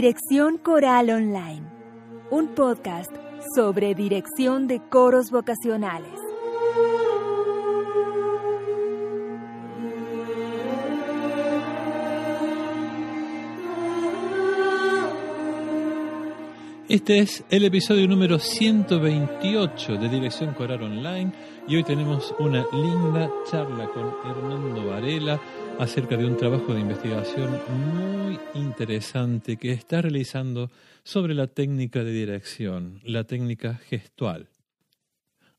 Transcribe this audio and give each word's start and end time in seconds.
Dirección 0.00 0.56
Coral 0.56 1.10
Online, 1.10 1.60
un 2.30 2.54
podcast 2.54 3.14
sobre 3.54 3.94
dirección 3.94 4.66
de 4.66 4.80
coros 4.80 5.30
vocacionales. 5.30 6.18
Este 16.88 17.18
es 17.18 17.44
el 17.50 17.66
episodio 17.66 18.08
número 18.08 18.38
128 18.38 19.96
de 19.96 20.08
Dirección 20.08 20.54
Coral 20.54 20.82
Online 20.82 21.30
y 21.68 21.76
hoy 21.76 21.84
tenemos 21.84 22.34
una 22.38 22.64
linda 22.72 23.30
charla 23.50 23.86
con 23.90 24.14
Hernando 24.24 24.86
Varela 24.86 25.38
acerca 25.80 26.14
de 26.18 26.26
un 26.26 26.36
trabajo 26.36 26.74
de 26.74 26.80
investigación 26.80 27.58
muy 27.70 28.38
interesante 28.54 29.56
que 29.56 29.72
está 29.72 30.02
realizando 30.02 30.70
sobre 31.04 31.32
la 31.32 31.46
técnica 31.46 32.04
de 32.04 32.12
dirección, 32.12 33.00
la 33.02 33.24
técnica 33.24 33.80
gestual. 33.88 34.50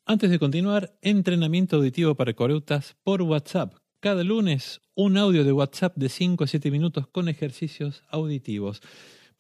Antes 0.06 0.30
de 0.30 0.38
continuar, 0.38 0.94
entrenamiento 1.02 1.78
auditivo 1.78 2.14
para 2.14 2.36
coreutas 2.36 2.96
por 3.04 3.24
WhatsApp. 3.24 3.74
Cada 4.00 4.24
lunes 4.24 4.80
un 4.94 5.18
audio 5.18 5.44
de 5.44 5.54
WhatsApp 5.54 5.96
de 5.96 6.10
5 6.10 6.44
a 6.44 6.48
7 6.48 6.70
minutos 6.70 7.08
con 7.08 7.28
ejercicios 7.28 8.04
auditivos 8.08 8.84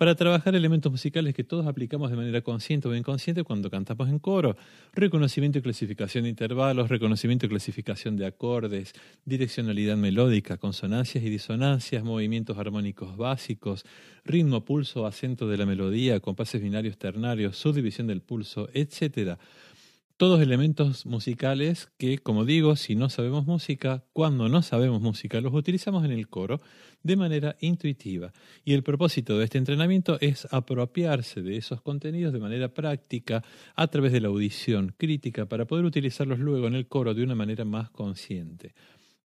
para 0.01 0.15
trabajar 0.15 0.55
elementos 0.55 0.91
musicales 0.91 1.35
que 1.35 1.43
todos 1.43 1.67
aplicamos 1.67 2.09
de 2.09 2.15
manera 2.15 2.41
consciente 2.41 2.87
o 2.87 2.95
inconsciente 2.95 3.43
cuando 3.43 3.69
cantamos 3.69 4.09
en 4.09 4.17
coro. 4.17 4.57
Reconocimiento 4.93 5.59
y 5.59 5.61
clasificación 5.61 6.23
de 6.23 6.31
intervalos, 6.31 6.89
reconocimiento 6.89 7.45
y 7.45 7.49
clasificación 7.49 8.17
de 8.17 8.25
acordes, 8.25 8.93
direccionalidad 9.25 9.97
melódica, 9.97 10.57
consonancias 10.57 11.23
y 11.23 11.29
disonancias, 11.29 12.03
movimientos 12.03 12.57
armónicos 12.57 13.15
básicos, 13.15 13.85
ritmo, 14.26 14.65
pulso, 14.65 15.05
acento 15.05 15.48
de 15.48 15.57
la 15.57 15.67
melodía, 15.67 16.20
compases 16.20 16.63
binarios 16.63 16.98
ternarios, 16.98 17.55
subdivisión 17.55 18.07
del 18.07 18.21
pulso, 18.21 18.70
etcétera 18.73 19.37
todos 20.21 20.39
elementos 20.39 21.07
musicales 21.07 21.89
que, 21.97 22.19
como 22.19 22.45
digo, 22.45 22.75
si 22.75 22.93
no 22.93 23.09
sabemos 23.09 23.47
música, 23.47 24.03
cuando 24.13 24.49
no 24.49 24.61
sabemos 24.61 25.01
música, 25.01 25.41
los 25.41 25.51
utilizamos 25.51 26.05
en 26.05 26.11
el 26.11 26.29
coro 26.29 26.61
de 27.01 27.15
manera 27.15 27.55
intuitiva. 27.59 28.31
Y 28.63 28.73
el 28.73 28.83
propósito 28.83 29.39
de 29.39 29.45
este 29.45 29.57
entrenamiento 29.57 30.19
es 30.21 30.47
apropiarse 30.51 31.41
de 31.41 31.57
esos 31.57 31.81
contenidos 31.81 32.33
de 32.33 32.39
manera 32.39 32.71
práctica 32.71 33.43
a 33.75 33.87
través 33.87 34.11
de 34.11 34.21
la 34.21 34.27
audición 34.27 34.93
crítica 34.95 35.47
para 35.47 35.65
poder 35.65 35.85
utilizarlos 35.85 36.37
luego 36.37 36.67
en 36.67 36.75
el 36.75 36.87
coro 36.87 37.15
de 37.15 37.23
una 37.23 37.33
manera 37.33 37.65
más 37.65 37.89
consciente. 37.89 38.75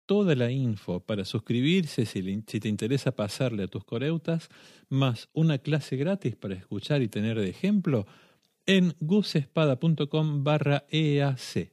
Toda 0.06 0.36
la 0.36 0.52
info 0.52 1.00
para 1.00 1.24
suscribirse 1.24 2.06
si, 2.06 2.22
te 2.60 2.68
interesa 2.68 3.14
pasarle 3.14 3.64
a 3.64 3.68
tus 3.68 3.86
coreutas, 3.86 4.50
más 4.90 5.30
una 5.32 5.58
clase 5.58 5.96
gratis 5.96 6.36
para 6.36 6.56
escuchar 6.56 7.02
y 7.02 7.08
tener 7.08 7.40
de 7.40 7.48
ejemplo, 7.48 8.06
en 8.66 8.94
gusespada.com 9.00 10.44
barra 10.44 10.86
EAC. 10.90 11.72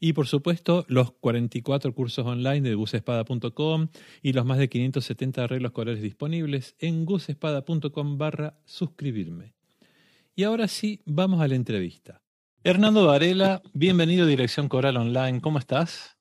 Y 0.00 0.12
por 0.12 0.26
supuesto, 0.26 0.84
los 0.88 1.12
44 1.12 1.92
cursos 1.92 2.24
online 2.24 2.68
de 2.68 2.74
gusespada.com 2.74 3.88
y 4.22 4.32
los 4.32 4.46
más 4.46 4.58
de 4.58 4.68
570 4.68 5.44
arreglos 5.44 5.72
corales 5.72 6.02
disponibles 6.02 6.76
en 6.78 7.04
gusespada.com 7.04 8.16
barra 8.16 8.58
suscribirme. 8.64 9.54
Y 10.36 10.44
ahora 10.44 10.68
sí, 10.68 11.02
vamos 11.04 11.40
a 11.40 11.48
la 11.48 11.56
entrevista. 11.56 12.22
Hernando 12.62 13.06
Varela, 13.06 13.60
bienvenido 13.72 14.24
a 14.24 14.28
Dirección 14.28 14.68
Coral 14.68 14.96
Online. 14.96 15.40
¿Cómo 15.40 15.58
estás? 15.58 16.16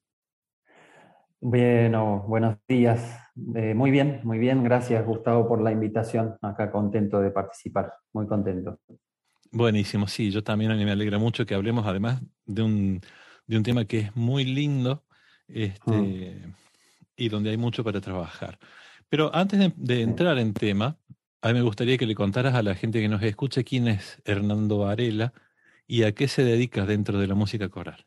Bueno, 1.39 2.25
buenos 2.27 2.57
días. 2.67 3.19
Eh, 3.55 3.75
muy 3.75 3.91
bien, 3.91 4.21
muy 4.23 4.39
bien. 4.39 4.63
Gracias, 4.63 5.05
Gustavo, 5.05 5.47
por 5.47 5.61
la 5.61 5.71
invitación. 5.71 6.35
Acá 6.41 6.71
contento 6.71 7.21
de 7.21 7.29
participar. 7.29 7.93
Muy 8.11 8.25
contento. 8.25 8.79
Buenísimo, 9.51 10.07
sí, 10.07 10.31
yo 10.31 10.43
también 10.43 10.75
me 10.77 10.91
alegra 10.91 11.17
mucho 11.17 11.45
que 11.45 11.55
hablemos 11.55 11.85
además 11.85 12.21
de 12.45 12.61
un, 12.61 13.01
de 13.45 13.57
un 13.57 13.63
tema 13.63 13.85
que 13.85 13.99
es 13.99 14.15
muy 14.15 14.43
lindo 14.43 15.03
este, 15.47 15.91
mm. 15.91 16.53
y 17.15 17.29
donde 17.29 17.51
hay 17.51 17.57
mucho 17.57 17.83
para 17.83 18.01
trabajar. 18.01 18.59
Pero 19.09 19.33
antes 19.33 19.71
de, 19.75 20.01
entrar 20.01 20.37
en 20.37 20.53
tema, 20.53 20.97
a 21.41 21.47
mí 21.47 21.53
me 21.53 21.61
gustaría 21.61 21.97
que 21.97 22.05
le 22.05 22.15
contaras 22.15 22.55
a 22.55 22.61
la 22.61 22.75
gente 22.75 22.99
que 22.99 23.07
nos 23.07 23.23
escuche 23.23 23.63
quién 23.63 23.87
es 23.87 24.21
Hernando 24.25 24.79
Varela 24.79 25.33
y 25.87 26.03
a 26.03 26.11
qué 26.11 26.27
se 26.27 26.43
dedica 26.43 26.85
dentro 26.85 27.17
de 27.17 27.27
la 27.27 27.35
música 27.35 27.69
coral. 27.69 28.05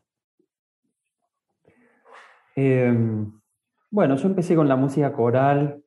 Em, 2.55 3.33
bueno, 3.91 4.17
yo 4.17 4.29
empecé 4.29 4.55
con 4.55 4.69
la 4.69 4.77
música 4.77 5.13
coral 5.13 5.83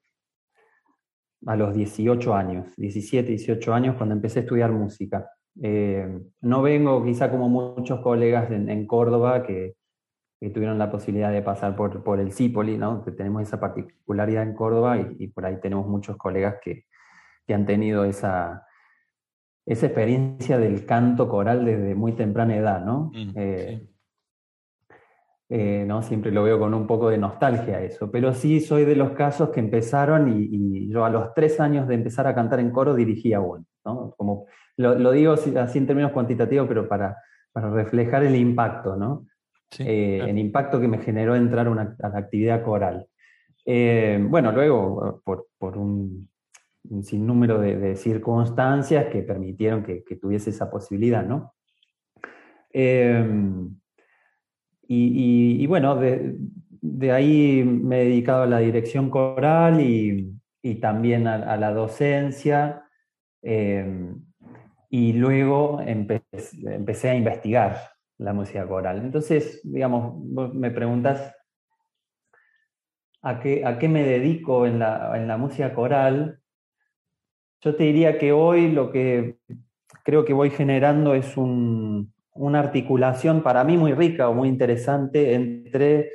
a 1.46 1.56
los 1.56 1.75
18 1.75 2.34
años, 2.34 2.68
17, 2.78 3.30
18 3.30 3.74
años, 3.74 3.96
cuando 3.97 4.16
empecé 4.16 4.40
a 4.40 4.42
estudiar 4.44 4.72
música. 4.72 5.30
Eh, 5.62 6.19
no 6.41 6.62
vengo 6.62 7.03
quizá 7.03 7.30
como 7.30 7.47
muchos 7.50 8.00
colegas 8.00 8.50
en, 8.52 8.88
Córdoba 8.88 9.44
que, 9.44 9.75
tuvieron 10.53 10.78
la 10.78 10.91
posibilidad 10.91 11.31
de 11.31 11.41
pasar 11.41 11.75
por, 11.75 12.03
por 12.03 12.19
el 12.19 12.34
Cipoli, 12.34 12.78
¿no? 12.78 13.03
que 13.06 13.12
tenemos 13.12 13.44
esa 13.44 13.62
particularidad 13.62 14.44
en 14.44 14.53
Córdoba 14.56 14.97
y, 15.18 15.28
por 15.28 15.46
ahí 15.46 15.58
tenemos 15.62 15.88
muchos 15.88 16.18
colegas 16.18 16.56
que, 16.62 16.86
han 17.53 17.66
tenido 17.66 18.03
esa, 18.03 18.66
esa 19.66 19.86
experiencia 19.86 20.58
del 20.58 20.86
canto 20.86 21.30
coral 21.30 21.66
desde 21.66 21.94
muy 21.94 22.13
temprana 22.13 22.56
edad. 22.56 22.84
¿no? 22.84 23.12
Mm, 23.13 23.31
eh, 23.36 23.93
eh, 25.50 25.84
¿no? 25.86 26.02
Siempre 26.02 26.31
lo 26.31 26.44
veo 26.44 26.58
con 26.58 26.74
un 26.74 26.88
poco 26.88 27.09
de 27.09 27.18
nostalgia 27.18 27.81
eso, 27.81 28.09
pero 28.09 28.34
sí 28.34 28.59
soy 28.59 28.86
de 28.86 28.96
los 28.96 29.12
casos 29.12 29.50
que 29.50 29.59
empezaron 29.59 30.30
y, 30.30 30.90
yo 30.90 31.06
a 31.06 31.09
los 31.09 31.34
tres 31.34 31.59
años 31.59 31.88
de 31.88 31.96
empezar 31.96 32.28
a 32.28 32.36
cantar 32.36 32.59
en 32.59 32.72
coro 32.72 32.94
dirigía 32.94 33.40
uno, 33.40 33.66
¿no? 33.86 34.14
Como, 34.18 34.46
lo, 34.78 35.12
digo 35.12 35.34
así 35.34 35.78
en 35.78 35.88
términos 35.88 36.12
cuantitativos, 36.12 36.68
pero 36.68 36.88
para, 36.88 37.18
para 37.52 37.70
reflejar 37.70 38.24
el 38.24 38.36
impacto, 38.36 38.96
¿no? 38.96 39.28
Eh, 39.80 40.24
el 40.28 40.38
impacto 40.38 40.80
que 40.80 40.88
me 40.88 41.00
generó 41.00 41.36
entrar 41.36 41.68
a 41.68 42.10
la 42.10 42.18
actividad 42.18 42.64
coral. 42.64 43.08
Eh, 43.66 44.24
bueno, 44.30 44.52
luego, 44.52 45.22
por, 45.24 45.48
por 45.58 45.78
un, 45.78 46.30
sinnúmero 47.02 47.60
de, 47.60 47.96
circunstancias 47.96 49.08
que 49.08 49.24
permitieron 49.24 49.84
que, 49.84 50.04
tuviese 50.22 50.52
esa 50.52 50.70
posibilidad, 50.70 51.25
¿no? 51.25 51.54
Y, 54.96 55.68
bueno, 55.68 55.96
de, 55.96 57.12
ahí 57.12 57.64
me 57.64 58.02
he 58.02 58.06
dedicado 58.06 58.44
a 58.44 58.48
la 58.48 58.59
dirección 58.59 59.09
coral 59.09 59.81
y, 59.81 60.40
también 60.80 61.28
a, 61.28 61.58
la 61.58 61.74
docencia. 61.74 62.84
Em, 63.42 64.24
y 64.90 65.14
luego 65.14 65.81
empecé, 65.81 67.09
a 67.09 67.16
investigar 67.16 67.78
la 68.20 68.34
música 68.34 68.68
coral. 68.68 69.00
Entonces, 69.00 69.59
digamos, 69.64 70.24
me 70.54 70.72
preguntas 70.72 71.36
a 73.22 73.40
qué, 73.40 73.66
a 73.66 73.80
qué 73.80 73.88
me 73.90 74.04
dedico 74.04 74.66
en 74.68 74.80
la, 74.80 75.18
en 75.18 75.28
la 75.28 75.38
música 75.38 75.74
coral. 75.74 76.40
Yo 77.62 77.75
te 77.75 77.84
diría 77.86 78.18
que 78.20 78.31
hoy 78.31 78.72
lo 78.72 78.92
que 78.92 79.40
creo 80.04 80.25
que 80.25 80.34
voy 80.34 80.52
generando 80.52 81.16
es 81.16 81.38
un, 81.38 82.14
una 82.35 82.59
articulación 82.59 83.44
para 83.44 83.63
mí 83.63 83.77
muy 83.77 83.94
rica 83.94 84.29
o 84.29 84.33
muy 84.33 84.49
interesante 84.49 85.33
entre 85.33 86.11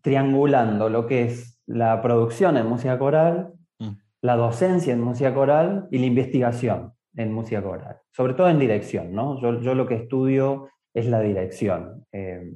triangulando 0.00 0.88
lo 0.88 1.06
que 1.06 1.24
es 1.24 1.60
la 1.66 2.00
producción 2.02 2.56
en 2.56 2.66
música 2.66 2.98
coral, 2.98 3.52
mm. 3.78 3.90
la 4.22 4.36
docencia 4.36 4.92
en 4.92 5.00
música 5.00 5.34
coral 5.34 5.88
y 5.90 5.98
la 5.98 6.06
investigación 6.06 6.92
en 7.16 7.32
música 7.32 7.62
coral, 7.62 7.98
sobre 8.10 8.34
todo 8.34 8.48
en 8.48 8.58
dirección, 8.58 9.14
¿no? 9.14 9.40
Yo, 9.40 9.74
lo 9.74 9.86
que 9.86 9.94
estudio 9.94 10.68
es 10.92 11.06
la 11.06 11.20
dirección. 11.20 12.06
Eh, 12.12 12.52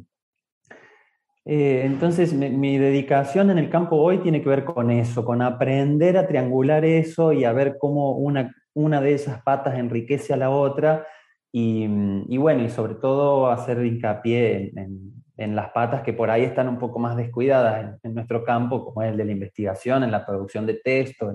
eh, 1.45 1.83
entonces, 1.85 2.35
mi, 2.35 2.77
dedicación 2.77 3.51
en 3.51 3.59
el 3.59 3.71
campo 3.71 3.97
hoy 3.97 4.19
tiene 4.19 4.43
que 4.43 4.49
ver 4.51 4.65
con 4.65 4.91
eso, 4.91 5.25
con 5.25 5.41
aprender 5.41 6.19
a 6.19 6.27
triangular 6.27 6.85
eso 6.85 7.33
y 7.33 7.45
a 7.45 7.53
ver 7.53 7.79
cómo 7.79 8.13
una, 8.13 8.55
una 8.75 9.01
de 9.01 9.15
esas 9.15 9.43
patas 9.43 9.79
enriquece 9.79 10.35
a 10.35 10.37
la 10.37 10.51
otra 10.51 11.07
y, 11.51 12.37
bueno, 12.37 12.63
y 12.63 12.69
sobre 12.69 12.95
todo 12.95 13.51
hacer 13.51 13.85
hincapié 13.85 14.73
en, 14.77 15.55
las 15.55 15.71
patas 15.71 16.03
que 16.03 16.13
por 16.13 16.31
ahí 16.31 16.43
están 16.43 16.69
un 16.69 16.79
poco 16.79 16.99
más 16.99 17.17
descuidadas 17.17 17.97
en, 18.03 18.15
nuestro 18.15 18.45
campo, 18.45 18.85
como 18.85 19.03
es 19.03 19.13
el 19.13 19.17
de 19.17 19.25
la 19.25 19.33
investigación, 19.33 20.03
en 20.03 20.11
la 20.11 20.27
producción 20.27 20.67
de 20.67 20.75
texto, 20.75 21.33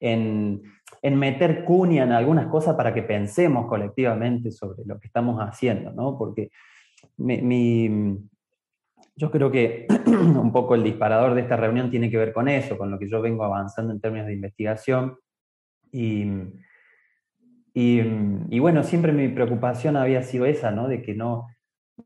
en, 0.00 0.62
meter 1.02 1.64
cuña 1.64 2.04
en 2.04 2.12
algunas 2.12 2.46
cosas 2.46 2.76
para 2.76 2.92
que 2.92 3.02
pensemos 3.02 3.66
colectivamente 3.66 4.50
sobre 4.50 4.84
lo 4.84 5.00
que 5.00 5.06
estamos 5.06 5.40
haciendo, 5.40 5.90
¿no? 5.92 6.16
Porque 6.16 6.50
yo 9.16 9.30
creo 9.30 9.50
que 9.50 9.86
un 10.06 10.52
poco 10.52 10.74
el 10.74 10.84
disparador 10.84 11.34
de 11.34 11.40
esta 11.40 11.56
reunión 11.56 11.90
tiene 11.90 12.10
que 12.10 12.18
ver 12.18 12.32
con 12.32 12.48
eso, 12.48 12.78
con 12.78 12.90
lo 12.90 12.98
que 12.98 13.08
yo 13.08 13.20
vengo 13.20 13.44
avanzando 13.44 13.92
en 13.92 14.00
términos 14.00 14.26
de 14.26 14.34
investigación. 14.34 15.16
Y, 15.90 16.26
y, 17.72 18.58
bueno, 18.58 18.82
siempre 18.82 19.12
mi 19.12 19.28
preocupación 19.28 19.96
había 19.96 20.22
sido 20.22 20.46
esa, 20.46 20.70
¿no? 20.70 20.88
De 20.88 21.02
que 21.02 21.14
no, 21.14 21.48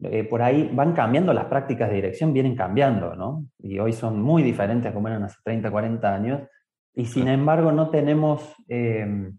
eh, 0.02 0.24
por 0.24 0.42
ahí 0.42 0.70
van 0.72 0.92
cambiando 0.92 1.32
las 1.32 1.46
prácticas 1.46 1.88
de 1.88 1.96
dirección, 1.96 2.32
vienen 2.32 2.54
cambiando, 2.54 3.14
¿no? 3.14 3.46
Y 3.58 3.78
hoy 3.78 3.92
son 3.92 4.20
muy 4.20 4.42
diferentes 4.42 4.90
a 4.90 4.94
como 4.94 5.08
eran 5.08 5.24
hace 5.24 5.36
30, 5.44 5.70
40 5.70 6.14
años. 6.14 6.42
Y 6.94 7.06
sin 7.06 7.28
embargo 7.28 7.72
no 7.72 7.90
tenemos, 7.90 8.54
eh, 8.68 9.32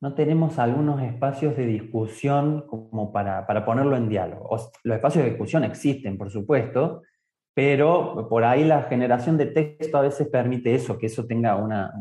no 0.00 0.14
tenemos 0.14 0.58
algunos 0.58 1.02
espacios 1.02 1.56
de 1.56 1.66
discusión 1.66 2.66
como 2.68 3.12
para, 3.12 3.46
para 3.46 3.64
ponerlo 3.64 3.96
en 3.96 4.08
diálogo. 4.08 4.56
los 4.84 4.96
espacios 4.96 5.24
de 5.24 5.30
discusión 5.30 5.64
existen, 5.64 6.16
por 6.18 6.30
supuesto, 6.30 7.02
pero 7.54 8.28
por 8.28 8.44
ahí 8.44 8.64
la 8.64 8.82
generación 8.82 9.38
de 9.38 9.46
texto 9.46 9.96
a 9.96 10.02
veces 10.02 10.28
permite 10.28 10.74
eso, 10.74 10.98
que 10.98 11.06
eso 11.06 11.24
tenga 11.24 11.56
una, 11.56 11.92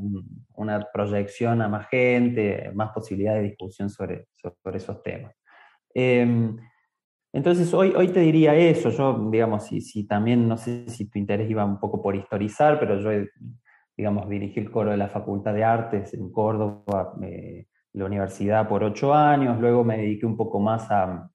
una 0.56 0.88
proyección 0.92 1.62
a 1.62 1.70
más 1.70 1.88
gente, 1.90 2.72
más 2.74 2.92
posibilidad 2.92 3.36
de 3.36 3.44
discusión 3.44 3.90
sobre, 3.90 4.28
esos 4.74 5.02
temas. 5.04 5.36
Em, 5.94 6.58
entonces, 7.32 7.74
hoy, 7.74 7.94
hoy 7.96 8.10
te 8.10 8.20
diría 8.20 8.56
eso, 8.56 8.90
yo, 8.90 9.30
digamos, 9.32 9.66
si, 9.66 9.82
si 9.82 10.06
también, 10.06 10.48
no 10.48 10.58
sé 10.58 10.88
si 10.88 11.10
tu 11.10 11.18
interés 11.18 11.50
iba 11.50 11.66
un 11.66 11.80
poco 11.80 12.02
por 12.02 12.16
historizar, 12.16 12.80
pero 12.80 13.00
yo, 13.00 13.26
digamos, 13.98 14.30
dirigí 14.30 14.60
el 14.60 14.72
coro 14.72 14.92
de 14.92 14.98
la 14.98 15.10
Facultad 15.10 15.54
de 15.54 15.64
Artes 15.64 16.14
en 16.14 16.32
Córdoba, 16.32 17.16
eh, 17.24 17.68
la 17.94 18.06
universidad 18.06 18.68
por 18.68 18.84
ocho 18.84 19.14
años, 19.14 19.60
luego 19.60 19.84
me 19.84 19.98
dediqué 19.98 20.26
un 20.26 20.38
poco 20.38 20.60
más 20.60 20.90
a, 20.92 21.30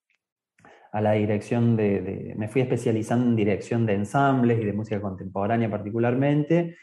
a 0.93 1.01
la 1.01 1.13
dirección 1.13 1.77
de, 1.77 2.35
me 2.37 2.49
fui 2.49 2.63
especializando 2.63 3.27
en 3.27 3.37
dirección 3.37 3.87
de 3.87 3.95
ensambles 3.95 4.61
y 4.61 4.65
de 4.65 4.73
música 4.73 5.01
contemporánea 5.01 5.71
particularmente, 5.71 6.77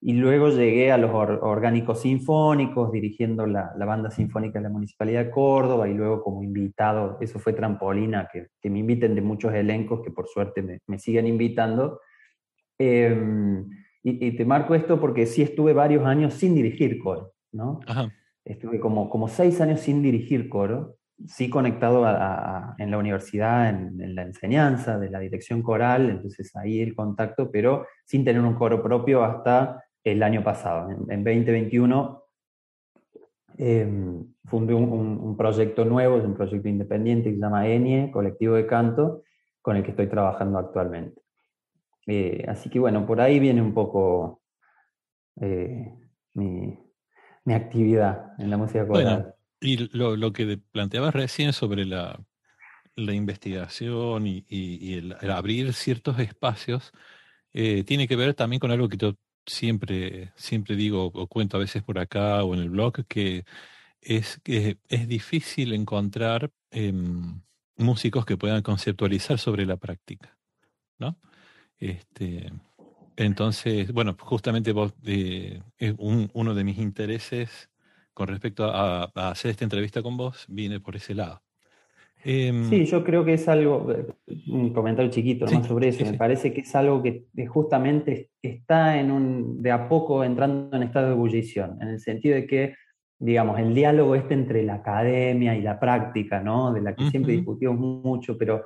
y 0.00 0.12
luego 0.12 0.48
llegué 0.50 0.92
a 0.92 0.98
los 0.98 1.10
orgánicos 1.12 2.02
sinfónicos, 2.02 2.92
dirigiendo 2.92 3.46
la, 3.46 3.72
banda 3.78 4.10
sinfónica 4.10 4.60
de 4.60 4.64
la 4.64 4.68
Municipalidad 4.68 5.24
de 5.24 5.30
Córdoba 5.30 5.88
y 5.88 5.94
luego 5.94 6.22
como 6.22 6.44
invitado, 6.44 7.18
eso 7.20 7.40
fue 7.40 7.52
trampolina, 7.52 8.28
que, 8.32 8.46
que 8.60 8.70
me 8.70 8.78
inviten 8.78 9.16
de 9.16 9.22
muchos 9.22 9.52
elencos 9.52 10.00
que 10.04 10.12
por 10.12 10.28
suerte 10.28 10.62
me, 10.62 10.78
me 10.86 11.00
siguen 11.00 11.26
invitando. 11.26 12.00
Em, 12.78 13.68
y, 14.04 14.36
te 14.36 14.44
marco 14.44 14.76
esto 14.76 15.00
porque 15.00 15.26
sí 15.26 15.42
estuve 15.42 15.72
varios 15.72 16.06
años 16.06 16.34
sin 16.34 16.54
dirigir 16.54 17.00
coro, 17.00 17.32
¿no? 17.52 17.80
Estuve 18.44 18.78
como, 18.78 19.10
como 19.10 19.26
seis 19.26 19.60
años 19.60 19.80
sin 19.80 20.00
dirigir 20.00 20.48
coro, 20.48 20.94
sí 21.26 21.50
conectado 21.50 22.06
en 22.78 22.90
la 22.92 22.98
universidad, 22.98 23.68
en, 23.68 24.00
en, 24.00 24.14
la 24.14 24.22
enseñanza 24.22 24.96
de 24.96 25.10
la 25.10 25.18
dirección 25.18 25.60
coral, 25.60 26.08
entonces 26.08 26.54
ahí 26.54 26.80
el 26.80 26.94
contacto, 26.94 27.50
pero 27.50 27.84
sin 28.04 28.24
tener 28.24 28.40
un 28.40 28.54
coro 28.54 28.80
propio 28.80 29.24
hasta 29.24 29.82
el 30.12 30.22
año 30.22 30.42
pasado. 30.42 30.90
En, 30.90 31.24
2021 31.24 32.24
em, 33.58 34.24
fundé 34.44 34.74
un, 34.74 35.36
proyecto 35.36 35.84
nuevo, 35.84 36.18
es 36.18 36.24
un 36.24 36.34
proyecto 36.34 36.68
independiente 36.68 37.30
que 37.30 37.36
se 37.36 37.40
llama 37.40 37.66
ENIE, 37.66 38.10
Colectivo 38.10 38.54
de 38.54 38.66
Canto, 38.66 39.22
con 39.60 39.76
el 39.76 39.82
que 39.82 39.90
estoy 39.90 40.08
trabajando 40.08 40.58
actualmente. 40.58 41.20
Eh, 42.06 42.44
así 42.48 42.70
que 42.70 42.78
bueno, 42.78 43.06
por 43.06 43.20
ahí 43.20 43.38
viene 43.38 43.60
un 43.60 43.74
poco 43.74 44.40
eh, 45.40 45.92
mi, 46.34 46.78
actividad 47.46 48.32
en 48.38 48.50
la 48.50 48.56
música 48.58 48.86
coral. 48.86 49.34
y 49.60 49.88
lo, 49.96 50.32
que 50.32 50.58
planteabas 50.70 51.14
recién 51.14 51.52
sobre 51.52 51.86
la, 51.86 52.18
investigación 52.96 54.26
y, 54.26 54.94
el, 54.94 55.16
abrir 55.30 55.72
ciertos 55.72 56.18
espacios, 56.18 56.92
eh, 57.52 57.84
tiene 57.84 58.06
que 58.06 58.16
ver 58.16 58.34
también 58.34 58.60
con 58.60 58.70
algo 58.70 58.88
que 58.88 58.98
tú 58.98 59.16
siempre, 59.48 60.32
siempre 60.36 60.76
digo 60.76 61.06
o 61.06 61.26
cuento 61.26 61.56
a 61.56 61.60
veces 61.60 61.82
por 61.82 61.98
acá 61.98 62.44
o 62.44 62.54
en 62.54 62.60
el 62.60 62.70
blog 62.70 63.06
que 63.06 63.44
es 64.00 64.40
que 64.44 64.78
es 64.88 65.08
difícil 65.08 65.72
encontrar 65.72 66.50
em, 66.70 67.40
músicos 67.76 68.26
que 68.26 68.36
puedan 68.36 68.62
conceptualizar 68.62 69.38
sobre 69.38 69.66
la 69.66 69.76
práctica, 69.76 70.36
¿no? 70.98 71.18
Este, 71.78 72.52
entonces, 73.16 73.92
bueno, 73.92 74.16
justamente 74.18 74.72
vos, 74.72 74.94
eh, 75.04 75.60
uno 75.98 76.54
de 76.54 76.64
mis 76.64 76.78
intereses 76.78 77.70
con 78.14 78.28
respecto 78.28 78.64
a, 78.64 79.04
hacer 79.30 79.52
esta 79.52 79.64
entrevista 79.64 80.02
con 80.02 80.16
vos 80.16 80.44
viene 80.48 80.80
por 80.80 80.96
ese 80.96 81.14
lado. 81.14 81.42
Em, 82.24 82.68
sí, 82.68 82.84
yo 82.84 83.04
creo 83.04 83.24
que 83.24 83.34
es 83.34 83.48
algo, 83.48 83.90
eh, 83.92 84.06
un 84.48 84.72
comentario 84.72 85.10
chiquito 85.10 85.46
más 85.46 85.66
sobre 85.66 85.88
eso, 85.88 86.04
me 86.04 86.18
parece 86.18 86.52
que 86.52 86.62
es 86.62 86.74
algo 86.74 87.02
que 87.02 87.26
justamente 87.46 88.30
está 88.42 88.98
en 88.98 89.10
un, 89.10 89.62
de 89.62 89.70
a 89.70 89.88
poco 89.88 90.24
entrando 90.24 90.76
en 90.76 90.82
estado 90.82 91.06
de 91.06 91.12
ebullición, 91.12 91.78
en 91.80 91.88
el 91.88 92.00
sentido 92.00 92.34
de 92.34 92.46
que, 92.46 92.74
digamos, 93.20 93.58
el 93.60 93.74
diálogo 93.74 94.14
este 94.14 94.34
entre 94.34 94.62
la 94.64 94.74
academia 94.74 95.56
y 95.56 95.62
la 95.62 95.78
práctica, 95.78 96.40
¿no? 96.40 96.72
De 96.72 96.80
la 96.80 96.94
que 96.94 97.08
siempre 97.10 97.32
discutimos 97.32 97.78
mucho, 97.78 98.36
pero 98.36 98.64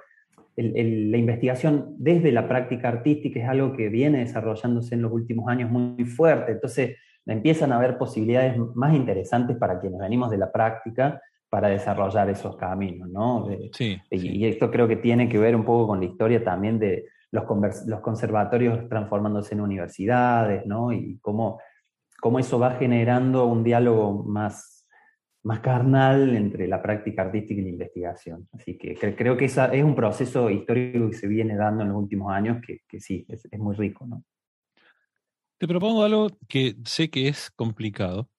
la 0.56 1.16
investigación 1.16 1.94
desde 1.98 2.32
la 2.32 2.48
práctica 2.48 2.88
artística 2.88 3.40
es 3.40 3.48
algo 3.48 3.74
que 3.74 3.88
viene 3.88 4.18
desarrollándose 4.18 4.94
en 4.94 5.02
los 5.02 5.12
últimos 5.12 5.48
años 5.48 5.70
muy 5.70 6.04
fuerte, 6.04 6.52
entonces 6.52 6.96
empiezan 7.26 7.72
a 7.72 7.76
haber 7.76 7.96
posibilidades 7.98 8.56
más 8.74 8.94
interesantes 8.94 9.56
para 9.56 9.78
quienes 9.78 10.00
venimos 10.00 10.30
de 10.30 10.38
la 10.38 10.50
práctica 10.50 11.20
para 11.52 11.68
desarrollar 11.68 12.30
esos 12.30 12.56
caminos, 12.56 13.10
¿no? 13.10 13.46
sí, 13.74 14.00
y, 14.10 14.46
esto 14.46 14.70
creo 14.70 14.88
que 14.88 14.96
tiene 14.96 15.28
que 15.28 15.36
ver 15.36 15.54
un 15.54 15.66
poco 15.66 15.88
con 15.88 16.00
la 16.00 16.06
historia 16.06 16.42
también 16.42 16.78
de 16.78 17.10
los, 17.30 17.44
los 17.86 18.00
conservatorios 18.00 18.88
transformándose 18.88 19.54
en 19.54 19.60
universidades, 19.60 20.64
¿no? 20.64 20.94
Y 20.94 21.18
cómo, 21.20 21.60
cómo 22.22 22.38
eso 22.38 22.58
va 22.58 22.76
generando 22.76 23.44
un 23.44 23.62
diálogo 23.62 24.24
más, 24.24 24.88
más 25.42 25.60
carnal 25.60 26.34
entre 26.34 26.66
la 26.66 26.80
práctica 26.80 27.20
artística 27.20 27.60
y 27.60 27.64
la 27.64 27.68
investigación. 27.68 28.48
Así 28.52 28.78
que 28.78 28.94
creo 29.14 29.36
que 29.36 29.44
esa 29.44 29.66
es 29.74 29.84
un 29.84 29.94
proceso 29.94 30.48
histórico 30.48 31.10
que 31.10 31.16
se 31.18 31.28
viene 31.28 31.54
dando 31.54 31.82
en 31.82 31.90
los 31.90 31.98
últimos 31.98 32.32
años 32.32 32.62
que, 32.66 32.78
que 32.88 32.98
sí, 32.98 33.26
es, 33.28 33.46
es, 33.50 33.60
muy 33.60 33.76
rico, 33.76 34.06
¿no? 34.06 34.24
Te 35.58 35.68
propongo 35.68 36.02
algo 36.02 36.28
que 36.48 36.76
sé 36.86 37.10
que 37.10 37.28
es 37.28 37.50
complicado, 37.50 38.30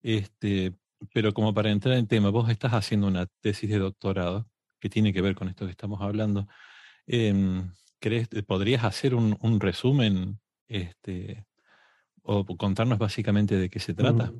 este, 0.00 0.74
pero 1.12 1.32
como 1.32 1.54
para 1.54 1.70
entrar 1.70 1.96
en 1.96 2.06
tema, 2.06 2.30
vos 2.30 2.50
estás 2.50 2.72
haciendo 2.72 3.06
una 3.06 3.26
tesis 3.40 3.70
de 3.70 3.78
doctorado 3.78 4.46
que 4.80 4.88
tiene 4.88 5.12
que 5.12 5.22
ver 5.22 5.34
con 5.34 5.48
esto 5.48 5.64
que 5.64 5.70
estamos 5.70 6.00
hablando. 6.00 6.48
Em, 7.06 7.70
¿crees, 8.00 8.28
¿Podrías 8.46 8.84
hacer 8.84 9.14
un, 9.14 9.60
resumen 9.60 10.40
este, 10.68 11.46
o 12.22 12.44
contarnos 12.56 12.98
básicamente 12.98 13.56
de 13.56 13.70
qué 13.70 13.78
se 13.78 13.94
trata? 13.94 14.32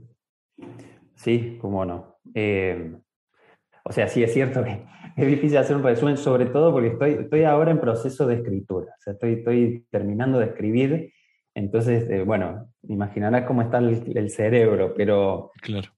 Sí, 1.14 1.58
cómo 1.60 1.84
no. 1.84 2.16
Em, 2.34 3.00
o 3.84 3.92
sea, 3.92 4.08
sí 4.08 4.22
es 4.22 4.32
cierto 4.32 4.64
que 4.64 4.84
es 5.16 5.26
difícil 5.26 5.58
hacer 5.58 5.76
un 5.76 5.82
resumen, 5.82 6.16
sobre 6.16 6.46
todo 6.46 6.72
porque 6.72 6.88
estoy, 6.88 7.12
estoy 7.12 7.44
ahora 7.44 7.70
en 7.70 7.80
proceso 7.80 8.26
de 8.26 8.36
escritura. 8.36 8.92
O 8.98 9.00
sea, 9.00 9.12
estoy, 9.12 9.34
estoy 9.34 9.86
terminando 9.90 10.38
de 10.38 10.46
escribir. 10.46 11.12
Entonces, 11.54 12.08
eh, 12.10 12.22
bueno, 12.22 12.72
imaginarás 12.82 13.44
cómo 13.46 13.62
está 13.62 13.78
el, 13.78 14.16
el 14.16 14.30
cerebro, 14.30 14.94
pero 14.96 15.52
claro. 15.60 15.90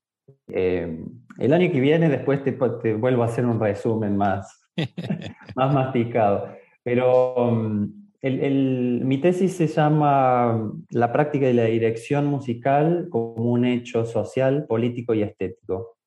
Eh, 0.49 1.05
el 1.39 1.53
año 1.53 1.71
que 1.71 1.81
viene 1.81 2.09
después 2.09 2.43
te, 2.45 2.53
vuelvo 2.95 3.23
a 3.23 3.27
hacer 3.27 3.45
un 3.45 3.61
resumen 3.61 4.17
más, 4.17 4.71
más 5.57 5.75
masticado. 5.75 6.49
Pero 6.83 7.35
um, 7.35 7.93
mi 8.23 9.19
tesis 9.19 9.57
se 9.57 9.67
llama 9.67 10.73
La 10.91 11.13
práctica 11.13 11.47
de 11.47 11.55
la 11.55 11.65
dirección 11.65 12.27
musical 12.27 13.09
como 13.11 13.35
un 13.35 13.65
hecho 13.65 14.05
social, 14.05 14.67
político 14.67 15.15
y 15.15 15.23
estético. 15.23 15.99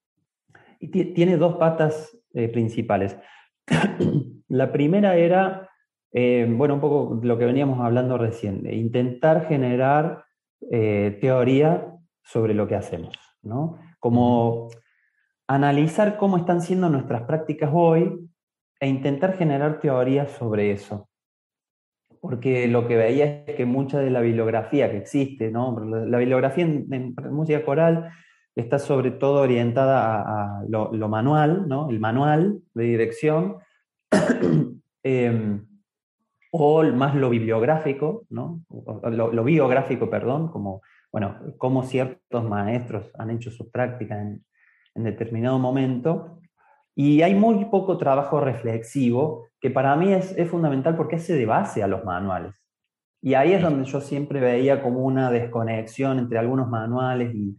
Y 0.80 0.90
tiene 1.14 1.38
dos 1.38 1.56
patas 1.56 2.18
eh, 2.34 2.48
principales. 2.50 3.18
la 4.48 4.72
primera 4.72 5.18
era, 5.18 5.70
eh, 6.14 6.48
bueno, 6.50 6.76
un 6.76 6.82
poco 6.82 7.20
lo 7.22 7.38
que 7.38 7.46
veníamos 7.46 7.80
hablando 7.80 8.18
recién, 8.18 8.72
intentar 8.72 9.48
generar 9.48 10.24
teoría 11.22 11.98
sobre 12.24 12.54
lo 12.54 12.68
que 12.68 12.76
hacemos, 12.76 13.16
¿no? 13.42 13.78
como 14.00 14.70
analizar 15.48 16.18
cómo 16.18 16.38
están 16.38 16.62
siendo 16.62 16.90
nuestras 16.90 17.24
prácticas 17.24 17.70
hoy 17.74 18.30
e 18.80 18.88
intentar 18.88 19.38
generar 19.38 19.80
teorías 19.80 20.32
sobre 20.32 20.72
eso. 20.72 21.10
Porque 22.20 22.68
lo 22.68 22.88
que 22.88 22.98
veía 22.98 23.44
es 23.46 23.56
que 23.56 23.66
mucha 23.66 24.00
de 24.00 24.10
la 24.10 24.22
bibliografía 24.22 24.92
que 24.92 24.98
existe, 24.98 25.52
¿no? 25.52 25.80
la, 25.80 26.18
bibliografía 26.18 26.66
en, 26.66 27.16
música 27.32 27.64
coral 27.64 28.10
está 28.56 28.80
sobre 28.80 29.12
todo 29.12 29.42
orientada 29.42 30.22
a, 30.22 30.64
lo, 30.68 30.92
manual, 31.08 31.68
¿no? 31.68 31.90
el 31.90 32.00
manual 32.00 32.60
de 32.74 32.84
dirección, 32.84 33.58
em, 35.04 35.66
o 36.52 36.84
más 36.84 37.16
lo 37.16 37.30
bibliográfico, 37.30 38.26
¿no? 38.30 38.62
lo, 39.04 39.32
lo 39.32 39.44
biográfico, 39.44 40.10
perdón, 40.10 40.50
como 40.50 40.82
bueno, 41.18 41.40
cómo 41.58 41.82
ciertos 41.82 42.48
maestros 42.48 43.10
han 43.18 43.32
hecho 43.32 43.50
sus 43.50 43.72
prácticas 43.72 44.20
en, 44.20 45.04
determinado 45.04 45.58
momento. 45.58 46.40
Y 46.94 47.24
hay 47.24 47.34
muy 47.34 47.66
poco 47.66 47.98
trabajo 47.98 48.40
reflexivo, 48.40 49.48
que 49.60 49.72
para 49.72 49.96
mí 49.96 50.14
es, 50.14 50.36
fundamental 50.48 50.96
porque 50.96 51.16
hace 51.16 51.34
de 51.34 51.48
base 51.48 51.82
a 51.82 51.88
los 51.88 52.04
manuales. 52.06 52.64
Y 53.20 53.34
ahí 53.34 53.54
es 53.54 53.64
donde 53.64 53.86
yo 53.86 54.00
siempre 54.00 54.40
veía 54.40 54.84
como 54.84 55.00
una 55.00 55.32
desconexión 55.32 56.20
entre 56.20 56.38
algunos 56.38 56.68
manuales 56.70 57.34
y, 57.34 57.58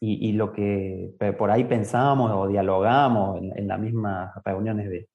y, 0.00 0.32
lo 0.32 0.52
que 0.52 1.14
por 1.38 1.52
ahí 1.52 1.62
pensábamos 1.62 2.32
o 2.34 2.48
dialogamos 2.48 3.40
en, 3.54 3.68
las 3.68 3.78
mismas 3.78 4.32
reuniones 4.44 4.90
de, 4.90 5.08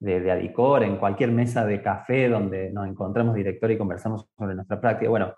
de, 0.00 0.20
de, 0.20 0.30
Adicor, 0.30 0.82
en 0.82 0.96
cualquier 0.96 1.32
mesa 1.32 1.66
de 1.66 1.82
café 1.82 2.30
donde 2.30 2.70
nos 2.72 2.88
encontramos 2.88 3.34
director 3.34 3.70
y 3.70 3.76
conversamos 3.76 4.26
sobre 4.38 4.54
nuestra 4.54 4.80
práctica. 4.80 5.10
Bueno, 5.10 5.34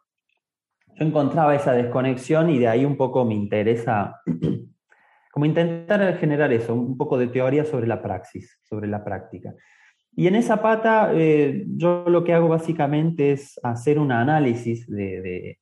yo 0.94 1.04
encontraba 1.04 1.54
esa 1.54 1.72
desconexión 1.72 2.50
y 2.50 2.58
de 2.58 2.68
ahí 2.68 2.84
un 2.84 2.96
poco 2.96 3.24
me 3.24 3.34
interesa 3.34 4.20
como 5.32 5.46
intentar 5.46 6.16
generar 6.18 6.52
eso, 6.52 6.74
un 6.74 6.96
poco 6.96 7.16
de 7.16 7.28
teoría 7.28 7.64
sobre 7.64 7.86
la 7.86 8.02
praxis, 8.02 8.58
sobre 8.62 8.88
la 8.88 9.04
práctica. 9.04 9.54
Y 10.16 10.26
en 10.26 10.34
esa 10.34 10.60
pata 10.60 11.12
eh, 11.14 11.64
yo 11.68 12.04
lo 12.08 12.24
que 12.24 12.34
hago 12.34 12.48
básicamente 12.48 13.32
es 13.32 13.58
hacer 13.62 13.98
un 13.98 14.10
análisis 14.10 14.86
de, 14.88 15.58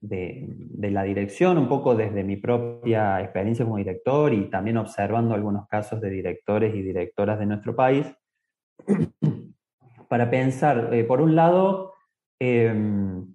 de, 0.00 0.90
la 0.90 1.02
dirección, 1.02 1.58
un 1.58 1.68
poco 1.68 1.94
desde 1.94 2.24
mi 2.24 2.36
propia 2.36 3.20
experiencia 3.20 3.64
como 3.64 3.76
director 3.76 4.32
y 4.32 4.48
también 4.48 4.78
observando 4.78 5.34
algunos 5.34 5.68
casos 5.68 6.00
de 6.00 6.10
directores 6.10 6.74
y 6.74 6.82
directoras 6.82 7.38
de 7.38 7.46
nuestro 7.46 7.76
país, 7.76 8.06
para 10.08 10.30
pensar, 10.30 10.92
eh, 10.92 11.04
por 11.04 11.20
un 11.20 11.36
lado, 11.36 11.92
em, 12.38 13.34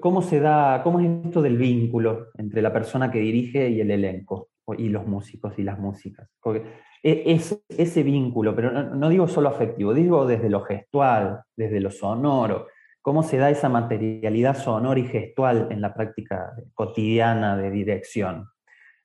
cómo 0.00 0.22
se 0.22 0.40
da, 0.40 0.82
cómo 0.82 1.00
es 1.00 1.26
esto 1.26 1.42
del 1.42 1.56
vínculo 1.56 2.28
entre 2.34 2.62
la 2.62 2.72
persona 2.72 3.10
que 3.10 3.20
dirige 3.20 3.68
y 3.68 3.80
el 3.80 3.90
elenco, 3.90 4.48
y 4.76 4.88
los 4.88 5.06
músicos 5.06 5.58
y 5.58 5.62
las 5.62 5.78
músicas. 5.78 6.28
Porque 6.40 6.64
e, 7.02 7.22
es, 7.26 7.62
ese 7.68 8.02
vínculo, 8.02 8.54
pero 8.54 8.70
no, 8.70 9.08
digo 9.08 9.28
solo 9.28 9.48
afectivo, 9.48 9.94
digo 9.94 10.26
desde 10.26 10.50
lo 10.50 10.62
gestual, 10.62 11.42
desde 11.56 11.80
lo 11.80 11.90
sonoro, 11.90 12.66
cómo 13.02 13.22
se 13.22 13.38
da 13.38 13.50
esa 13.50 13.68
materialidad 13.68 14.56
sonora 14.56 15.00
y 15.00 15.04
gestual 15.04 15.68
en 15.70 15.80
la 15.80 15.94
práctica 15.94 16.52
cotidiana 16.74 17.56
de 17.56 17.70
dirección. 17.70 18.48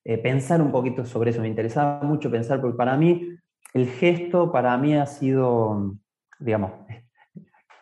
Eh, 0.03 0.17
pensar 0.17 0.61
un 0.61 0.71
poquito 0.71 1.05
sobre 1.05 1.31
eso, 1.31 1.41
me 1.41 1.47
interesaba 1.47 2.01
mucho 2.03 2.29
pensar, 2.29 2.61
porque 2.61 2.77
para 2.77 2.97
mí 2.97 3.29
el 3.73 3.87
gesto, 3.87 4.51
para 4.51 4.77
mí 4.77 4.95
ha 4.95 5.05
sido, 5.05 5.95
digamos, 6.39 6.71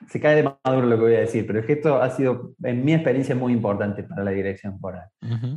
se 0.08 0.20
cae 0.20 0.36
de 0.36 0.44
maduro 0.44 0.88
lo 0.88 0.96
que 0.98 1.04
voy 1.04 1.16
a 1.16 1.20
decir, 1.22 1.46
pero 1.46 1.60
el 1.60 1.66
gesto 1.66 2.02
ha 2.02 2.10
sido, 2.10 2.54
en 2.64 2.84
mi 2.84 2.94
experiencia, 2.94 3.36
muy 3.36 3.54
importante 3.54 4.04
para 4.04 4.24
la 4.24 4.32
dirección 4.32 4.80
coral. 4.80 5.10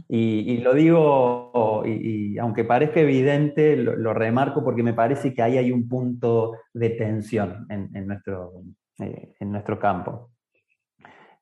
y, 0.09 0.59
lo 0.59 0.75
digo, 0.75 1.83
y, 1.87 2.39
aunque 2.39 2.65
parezca 2.65 3.01
evidente, 3.01 3.77
lo, 3.77 4.15
remarco 4.15 4.65
porque 4.65 4.83
me 4.83 4.95
parece 4.95 5.35
que 5.35 5.43
ahí 5.43 5.59
hay 5.59 5.73
un 5.73 5.89
punto 5.89 6.55
de 6.73 6.91
tensión 6.91 7.67
en, 7.69 8.07
nuestro, 8.07 8.53
eh, 8.99 9.35
en 9.41 9.53
nuestro 9.53 9.79
campo. 9.79 10.31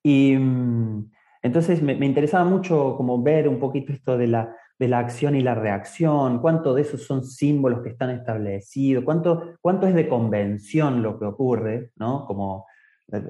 Y 0.03 0.37
mm, 0.37 1.11
entonces 1.43 1.83
me, 1.83 1.93
interesaba 1.93 2.45
mucho 2.45 2.95
como 2.97 3.23
ver 3.23 3.49
un 3.49 3.59
poquito 3.59 3.93
esto 3.93 4.19
de 4.19 4.27
la, 4.27 4.55
de 4.79 4.89
la 4.89 4.99
acción 4.99 5.35
y 5.35 5.43
la 5.43 5.55
reacción, 5.55 6.41
cuánto 6.41 6.75
de 6.75 6.83
esos 6.83 7.03
son 7.03 7.25
símbolos 7.25 7.83
que 7.83 7.91
están 7.91 8.11
establecidos, 8.11 9.05
cuánto, 9.05 9.55
cuánto 9.61 9.87
es 9.87 9.95
de 9.95 10.09
convención 10.09 11.03
lo 11.03 11.19
que 11.19 11.27
ocurre, 11.27 11.91
¿no? 11.97 12.27
Como 12.27 12.67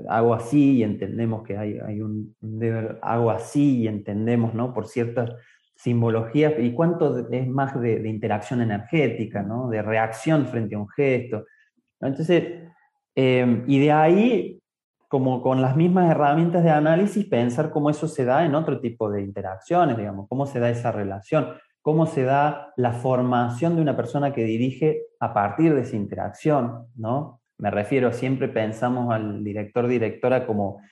hago 0.09 0.35
así 0.35 0.79
y 0.79 0.83
entendemos 0.83 1.43
que 1.43 1.57
hay, 1.57 1.79
hay 1.79 2.01
un 2.01 2.35
hago 3.03 3.31
así 3.31 3.83
y 3.83 3.89
entendemos, 3.89 4.55
¿no? 4.55 4.73
Por 4.73 4.87
ciertas 4.87 5.31
simbologías, 5.77 6.55
y 6.59 6.73
cuánto 6.73 7.29
es 7.31 7.49
más 7.49 7.79
de, 7.81 8.09
interacción 8.09 8.61
energética, 8.61 9.43
¿no? 9.43 9.69
De 9.69 9.83
reacción 9.83 10.47
frente 10.47 10.77
a 10.77 10.79
un 10.79 10.89
gesto. 10.89 11.45
Entonces, 12.01 12.63
eh, 13.17 13.65
y 13.67 13.79
de 13.81 13.93
ahí 13.93 14.63
como 15.15 15.43
con 15.43 15.63
las 15.63 15.77
mismas 15.77 16.11
herramientas 16.11 16.65
de 16.65 16.71
análisis, 16.71 17.25
pensar 17.27 17.71
cómo 17.71 17.89
eso 17.89 18.09
se 18.09 18.25
da 18.25 18.45
en 18.45 18.57
otro 18.57 18.81
tipo 18.81 19.09
de 19.13 19.23
interacciones, 19.23 19.97
digamos, 19.97 20.27
cómo 20.29 20.45
se 20.45 20.59
da 20.59 20.71
esa 20.71 20.91
relación, 20.91 21.51
cómo 21.83 22.07
se 22.07 22.25
da 22.25 22.73
la 22.77 22.95
formación 22.95 23.77
de 23.77 23.83
una 23.83 23.97
persona 23.97 24.33
que 24.33 24.43
dirige 24.43 25.03
a 25.21 25.33
partir 25.33 25.73
de 25.73 25.83
esa 25.83 25.95
interacción, 25.95 26.89
¿no? 26.97 27.41
Me 27.65 27.71
refiero, 27.71 28.13
siempre 28.13 28.49
pensamos 28.49 29.11
al 29.11 29.43
director, 29.43 29.87
directora 29.87 30.47
como 30.47 30.83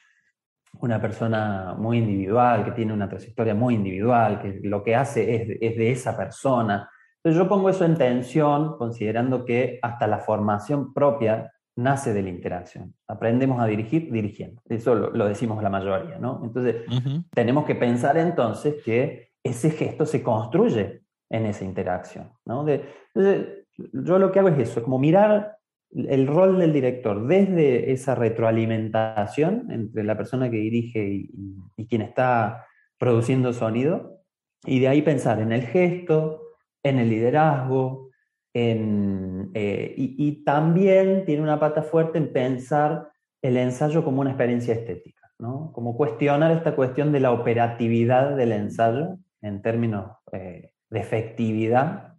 una 0.81 0.99
persona 1.03 1.75
muy 1.77 1.99
individual, 1.99 2.65
que 2.65 2.71
tiene 2.71 2.95
una 2.95 3.11
trayectoria 3.11 3.55
muy 3.55 3.75
individual, 3.75 4.41
que 4.41 4.59
lo 4.63 4.83
que 4.83 4.97
hace 4.97 5.35
es, 5.35 5.59
es 5.61 5.77
de 5.77 5.91
esa 5.91 6.17
persona. 6.17 6.89
Entonces 7.17 7.43
yo 7.43 7.47
pongo 7.47 7.69
eso 7.69 7.85
en 7.85 7.99
tensión, 7.99 8.79
considerando 8.79 9.45
que 9.45 9.81
hasta 9.83 10.07
la 10.07 10.21
formación 10.21 10.95
propia 10.95 11.53
nace 11.77 12.15
de 12.15 12.23
la 12.23 12.31
interacción. 12.31 12.95
Aprendemos 13.07 13.61
a 13.61 13.67
dirigir 13.67 14.11
dirigiendo. 14.11 14.63
Eso 14.67 14.95
lo, 14.95 15.29
decimos 15.29 15.63
la 15.63 15.69
mayoría, 15.69 16.19
¿no? 16.19 16.41
Entonces, 16.43 16.87
tenemos 17.35 17.67
que 17.67 17.75
pensar 17.75 18.17
entonces 18.17 18.83
que 18.83 19.33
ese 19.45 19.73
gesto 19.73 20.07
se 20.07 20.23
construye 20.23 21.03
en 21.29 21.45
esa 21.45 21.67
interacción, 21.67 22.33
¿no? 22.47 22.65
yo 22.65 24.19
lo 24.19 24.31
que 24.31 24.39
hago 24.39 24.49
es 24.49 24.59
eso, 24.59 24.83
como 24.83 24.99
mirar 24.99 25.59
el 25.95 26.27
rol 26.27 26.59
del 26.59 26.73
director 26.73 27.27
desde 27.27 27.93
esa 27.93 28.15
retroalimentación 28.15 29.71
entre 29.71 30.05
la 30.05 30.17
persona 30.17 30.51
que 30.51 30.57
dirige 30.57 31.29
y, 31.77 31.87
quien 31.87 32.03
está 32.03 32.67
produciendo 32.99 33.53
sonido, 33.53 34.21
y 34.65 34.81
de 34.81 34.89
ahí 34.89 35.03
pensar 35.03 35.41
en 35.41 35.53
el 35.53 35.63
gesto, 35.63 36.43
en 36.83 36.99
el 36.99 37.11
liderazgo, 37.11 38.11
eh, 38.55 39.95
y, 39.97 40.45
también 40.45 41.25
tiene 41.25 41.43
una 41.43 41.59
pata 41.59 41.83
fuerte 41.83 42.19
en 42.19 42.33
pensar 42.33 43.09
el 43.43 43.57
ensayo 43.57 44.05
como 44.05 44.21
una 44.21 44.31
experiencia 44.31 44.75
estética, 44.75 45.33
¿no? 45.39 45.73
como 45.73 45.97
cuestionar 45.97 46.53
esta 46.53 46.77
cuestión 46.77 47.13
de 47.13 47.21
la 47.21 47.33
operatividad 47.33 48.37
del 48.37 48.53
ensayo 48.53 49.19
en 49.41 49.61
términos 49.63 50.13
eh, 50.33 50.73
de 50.89 51.01
efectividad. 51.01 52.15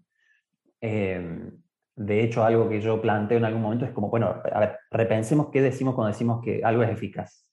Eh, 0.82 1.50
de 1.95 2.23
hecho, 2.23 2.43
algo 2.43 2.69
que 2.69 2.81
yo 2.81 3.01
planteo 3.01 3.38
en 3.38 3.45
algún 3.45 3.62
momento 3.62 3.85
es 3.85 3.91
como, 3.91 4.09
bueno, 4.09 4.41
a 4.51 4.59
ver, 4.59 4.79
repensemos 4.89 5.50
qué 5.51 5.62
decimos 5.62 5.95
cuando 5.95 6.12
decimos 6.12 6.41
que 6.43 6.62
algo 6.63 6.83
es 6.83 6.89
eficaz. 6.89 7.47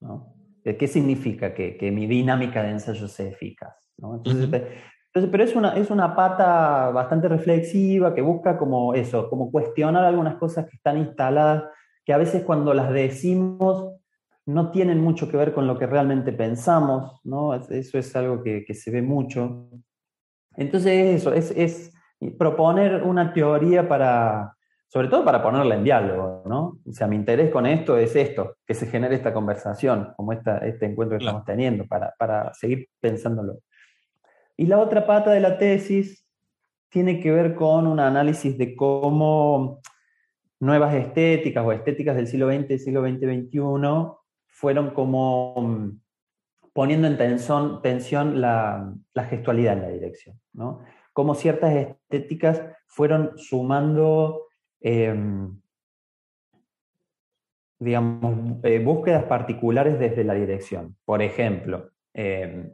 ¿no? 0.00 0.34
¿Qué 0.64 0.88
significa 0.88 1.54
que, 1.54 1.76
que, 1.76 1.90
mi 1.90 2.06
dinámica 2.06 2.62
de 2.62 2.70
ensayo 2.70 3.06
sea 3.06 3.28
eficaz? 3.28 3.92
¿no? 3.98 4.16
Entonces, 4.16 4.48
entonces, 5.12 5.32
pero 5.32 5.42
es 5.42 5.56
una, 5.56 5.76
es 5.76 5.90
una 5.90 6.14
pata 6.14 6.90
bastante 6.90 7.28
reflexiva 7.28 8.14
que 8.14 8.22
busca 8.22 8.56
como 8.56 8.94
eso, 8.94 9.28
como 9.28 9.50
cuestionar 9.50 10.04
algunas 10.04 10.36
cosas 10.36 10.66
que 10.68 10.76
están 10.76 10.98
instaladas, 10.98 11.64
que 12.04 12.12
a 12.12 12.16
veces 12.16 12.44
cuando 12.44 12.74
las 12.74 12.92
decimos 12.92 13.96
no 14.46 14.70
tienen 14.70 15.00
mucho 15.00 15.28
que 15.28 15.36
ver 15.36 15.52
con 15.52 15.66
lo 15.66 15.78
que 15.78 15.86
realmente 15.86 16.32
pensamos, 16.32 17.20
¿no? 17.24 17.54
Eso 17.54 17.98
es 17.98 18.16
algo 18.16 18.42
que, 18.42 18.64
que 18.64 18.74
se 18.74 18.92
ve 18.92 19.02
mucho. 19.02 19.68
Entonces, 20.56 21.16
eso, 21.16 21.32
es, 21.32 21.50
es, 21.56 21.92
proponer 22.38 23.02
una 23.02 23.32
teoría 23.32 23.88
para, 23.88 24.54
sobre 24.88 25.08
todo 25.08 25.24
para 25.24 25.42
ponerla 25.42 25.76
en 25.76 25.84
diálogo, 25.84 26.42
¿no? 26.46 26.78
O 26.86 26.92
sea, 26.92 27.06
mi 27.06 27.16
interés 27.16 27.50
con 27.50 27.66
esto 27.66 27.96
es 27.96 28.14
esto, 28.16 28.56
que 28.66 28.74
se 28.74 28.86
genere 28.86 29.14
esta 29.14 29.32
conversación, 29.32 30.12
como 30.16 30.32
esta, 30.32 30.58
este 30.58 30.86
encuentro 30.86 31.16
que 31.16 31.24
estamos 31.24 31.44
teniendo, 31.44 31.86
para, 31.86 32.14
para 32.18 32.52
seguir 32.54 32.88
pensándolo. 33.00 33.60
Y 34.56 34.66
la 34.66 34.78
otra 34.78 35.06
pata 35.06 35.30
de 35.30 35.40
la 35.40 35.56
tesis 35.56 36.26
tiene 36.90 37.20
que 37.20 37.30
ver 37.30 37.54
con 37.54 37.86
un 37.86 38.00
análisis 38.00 38.58
de 38.58 38.76
cómo 38.76 39.80
nuevas 40.60 40.94
estéticas 40.94 41.64
o 41.64 41.72
estéticas 41.72 42.16
del 42.16 42.26
siglo 42.26 42.52
XX 42.52 42.70
y 42.70 42.78
siglo 42.78 43.02
XX-XXI 43.02 43.60
fueron 44.48 44.90
como 44.90 45.54
mm, 45.56 46.00
poniendo 46.72 47.06
en 47.06 47.16
tensión, 47.16 47.80
tensión 47.82 48.40
la, 48.40 48.92
gestualidad 49.28 49.74
en 49.74 49.82
la 49.82 49.88
dirección. 49.88 50.38
¿no? 50.52 50.80
Cómo 51.12 51.34
ciertas 51.34 51.74
estéticas 51.74 52.62
fueron 52.86 53.36
sumando, 53.36 54.46
em, 54.80 55.60
digamos, 57.78 58.64
eh, 58.64 58.78
búsquedas 58.78 59.24
particulares 59.24 59.98
desde 59.98 60.24
la 60.24 60.34
dirección. 60.34 60.96
Por 61.04 61.22
ejemplo, 61.22 61.90
em, 62.12 62.72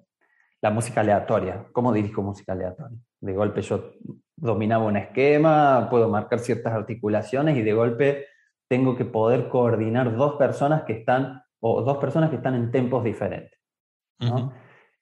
la 0.60 0.70
música 0.70 1.00
aleatoria. 1.00 1.66
¿Cómo 1.72 1.92
dirijo 1.92 2.22
música 2.22 2.52
aleatoria? 2.52 2.98
De 3.20 3.32
golpe 3.32 3.62
yo 3.62 3.92
dominaba 4.36 4.84
un 4.84 4.96
esquema, 4.96 5.88
puedo 5.90 6.08
marcar 6.08 6.38
ciertas 6.38 6.72
articulaciones 6.72 7.56
y 7.56 7.62
de 7.62 7.72
golpe 7.72 8.26
tengo 8.68 8.96
que 8.96 9.04
poder 9.04 9.48
coordinar 9.48 10.16
dos 10.16 10.34
personas 10.36 10.82
que 10.82 10.92
están, 10.94 11.42
o 11.60 11.82
dos 11.82 11.98
personas 11.98 12.30
que 12.30 12.36
están 12.36 12.54
en 12.54 12.70
tempos 12.70 13.04
diferentes. 13.04 13.58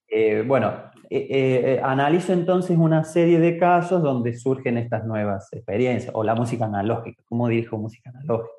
Eh, 0.08 0.44
bueno, 0.46 0.90
eh, 1.10 1.26
eh, 1.30 1.80
analizo 1.82 2.32
entonces 2.32 2.76
una 2.76 3.04
serie 3.04 3.38
de 3.38 3.58
casos 3.58 4.02
donde 4.02 4.32
surgen 4.34 4.78
estas 4.78 5.04
nuevas 5.04 5.52
experiencias, 5.52 6.12
o 6.14 6.24
la 6.24 6.34
música 6.34 6.64
analógica, 6.66 7.22
¿cómo 7.26 7.48
dirijo 7.48 7.78
música 7.78 8.10
analógica? 8.10 8.52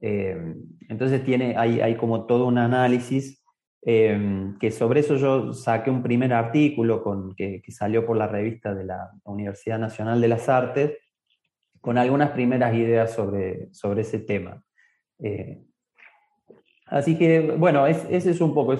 entonces 0.00 1.24
tiene, 1.24 1.56
hay, 1.56 1.80
hay 1.80 1.96
como 1.96 2.24
todo 2.26 2.46
un 2.46 2.58
análisis 2.58 3.38
Em, 3.82 4.58
que 4.58 4.70
sobre 4.72 5.00
eso 5.00 5.16
yo 5.16 5.52
saqué 5.52 5.88
un 5.88 6.02
primer 6.02 6.32
artículo 6.32 7.02
con, 7.02 7.34
que, 7.34 7.62
salió 7.68 8.04
por 8.04 8.16
la 8.16 8.26
revista 8.26 8.74
de 8.74 8.84
la 8.84 9.12
Universidad 9.24 9.78
Nacional 9.78 10.20
de 10.20 10.28
las 10.28 10.48
Artes, 10.48 10.98
con 11.80 11.96
algunas 11.96 12.30
primeras 12.32 12.74
ideas 12.74 13.12
sobre, 13.12 13.72
sobre 13.72 14.02
ese 14.02 14.18
tema. 14.18 14.62
Eh, 15.20 15.62
así 16.86 17.16
que, 17.16 17.52
bueno, 17.52 17.86
ese 17.86 18.30
es 18.30 18.40
un 18.40 18.52
poco, 18.52 18.74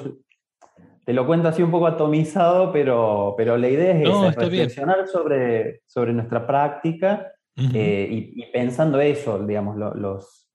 te 1.09 1.15
lo 1.15 1.27
cuento 1.27 1.49
así 1.49 1.62
un 1.62 1.71
poco 1.71 1.87
atomizado, 1.87 2.71
pero, 2.71 3.33
pero 3.35 3.57
la 3.57 3.71
idea 3.71 3.99
es 3.99 4.37
reflexionar 4.37 5.07
sobre, 5.07 5.81
sobre 5.87 6.12
nuestra 6.12 6.47
práctica 6.47 7.33
eh, 7.73 8.07
y, 8.11 8.45
pensando 8.53 9.00
eso, 9.00 9.38
digamos, 9.38 9.79
los, 9.79 10.50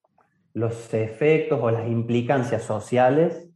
los 0.53 0.93
efectos 0.93 1.59
o 1.59 1.71
las 1.71 1.87
implicancias 1.87 2.61
sociales 2.61 3.49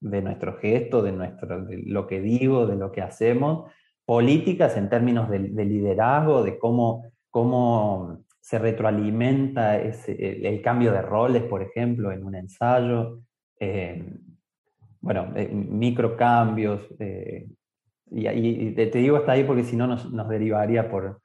de 0.00 0.22
nuestro 0.22 0.58
gesto, 0.58 1.02
de, 1.02 1.12
nuestro, 1.12 1.66
de 1.66 1.84
lo 1.86 2.08
que 2.08 2.20
digo, 2.20 2.66
de 2.66 2.74
lo 2.74 2.90
que 2.90 3.02
hacemos, 3.02 3.70
políticas 4.04 4.76
en 4.76 4.90
términos 4.90 5.30
de, 5.30 5.38
liderazgo, 5.38 6.42
de 6.42 6.58
cómo, 6.58 7.12
cómo 7.30 8.24
se 8.40 8.58
retroalimenta 8.58 9.78
ese, 9.80 10.48
el, 10.48 10.60
cambio 10.62 10.90
de 10.90 11.00
roles, 11.00 11.44
por 11.44 11.62
ejemplo, 11.62 12.10
en 12.10 12.24
un 12.24 12.34
ensayo. 12.34 13.20
Eh, 13.60 14.04
bueno, 15.04 15.32
eh, 15.36 15.48
microcambios. 15.48 16.80
Eh, 16.98 17.46
y, 18.10 18.72
te, 18.72 18.86
digo 18.98 19.18
hasta 19.18 19.32
ahí 19.32 19.44
porque 19.44 19.64
si 19.64 19.76
no 19.76 19.86
nos, 19.86 20.10
derivaría 20.28 20.90
por, 20.90 21.20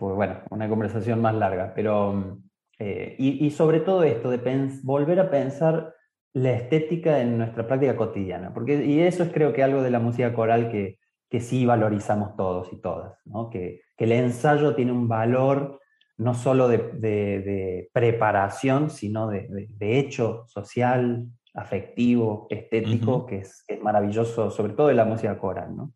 bueno, 0.00 0.40
una 0.50 0.68
conversación 0.68 1.22
más 1.22 1.34
larga. 1.34 1.72
Pero, 1.74 2.40
y, 2.78 3.50
sobre 3.50 3.80
todo 3.80 4.02
esto 4.02 4.30
de 4.30 4.70
volver 4.82 5.20
a 5.20 5.30
pensar 5.30 5.94
la 6.32 6.52
estética 6.52 7.20
en 7.20 7.38
nuestra 7.38 7.66
práctica 7.66 7.96
cotidiana. 7.96 8.52
Porque, 8.52 8.84
y 8.84 9.00
eso 9.00 9.22
es 9.22 9.32
creo 9.32 9.52
que 9.52 9.62
algo 9.62 9.82
de 9.82 9.90
la 9.90 10.00
música 10.00 10.34
coral 10.34 10.70
que 10.70 11.40
sí 11.40 11.66
valorizamos 11.66 12.36
todos 12.36 12.72
y 12.72 12.80
todas, 12.80 13.18
que, 13.52 13.80
el 13.96 14.12
ensayo 14.12 14.74
tiene 14.74 14.92
un 14.92 15.08
valor 15.08 15.80
no 16.18 16.34
solo 16.34 16.68
de, 16.68 17.88
preparación, 17.92 18.90
sino 18.90 19.28
de, 19.28 19.98
hecho 19.98 20.44
social, 20.48 21.26
afectivo, 21.58 22.46
estético, 22.50 23.26
que, 23.26 23.38
es, 23.38 23.64
maravilloso, 23.82 24.50
sobre 24.50 24.74
todo 24.74 24.90
en 24.90 24.96
la 24.96 25.04
música 25.04 25.38
coral. 25.38 25.76
¿no? 25.76 25.92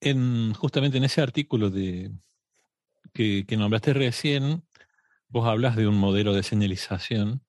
En, 0.00 0.52
justamente 0.54 0.98
en 0.98 1.04
ese 1.04 1.20
artículo 1.22 1.70
de, 1.70 2.10
que, 3.12 3.44
que 3.46 3.56
nombraste 3.56 3.92
recién, 3.94 4.62
vos 5.28 5.46
hablas 5.46 5.76
de 5.76 5.88
un 5.88 5.96
modelo 5.96 6.34
de 6.34 6.42
señalización 6.42 7.42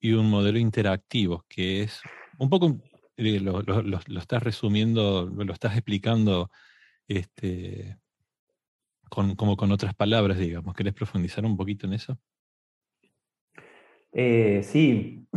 y 0.00 0.12
un 0.12 0.28
modelo 0.28 0.58
interactivo, 0.58 1.44
que 1.48 1.82
es 1.82 2.00
un 2.38 2.50
poco 2.50 2.78
eh, 3.16 3.40
lo, 3.40 3.60
estás 4.18 4.42
resumiendo, 4.42 5.26
lo 5.26 5.52
estás 5.52 5.74
explicando 5.74 6.50
este, 7.08 7.98
con, 9.08 9.36
como 9.36 9.56
con 9.56 9.72
otras 9.72 9.94
palabras, 9.94 10.38
digamos. 10.38 10.74
¿Querés 10.74 10.92
profundizar 10.92 11.44
un 11.44 11.56
poquito 11.56 11.86
en 11.86 11.94
eso? 11.94 12.18
Eh, 14.18 14.62
sí. 14.62 15.28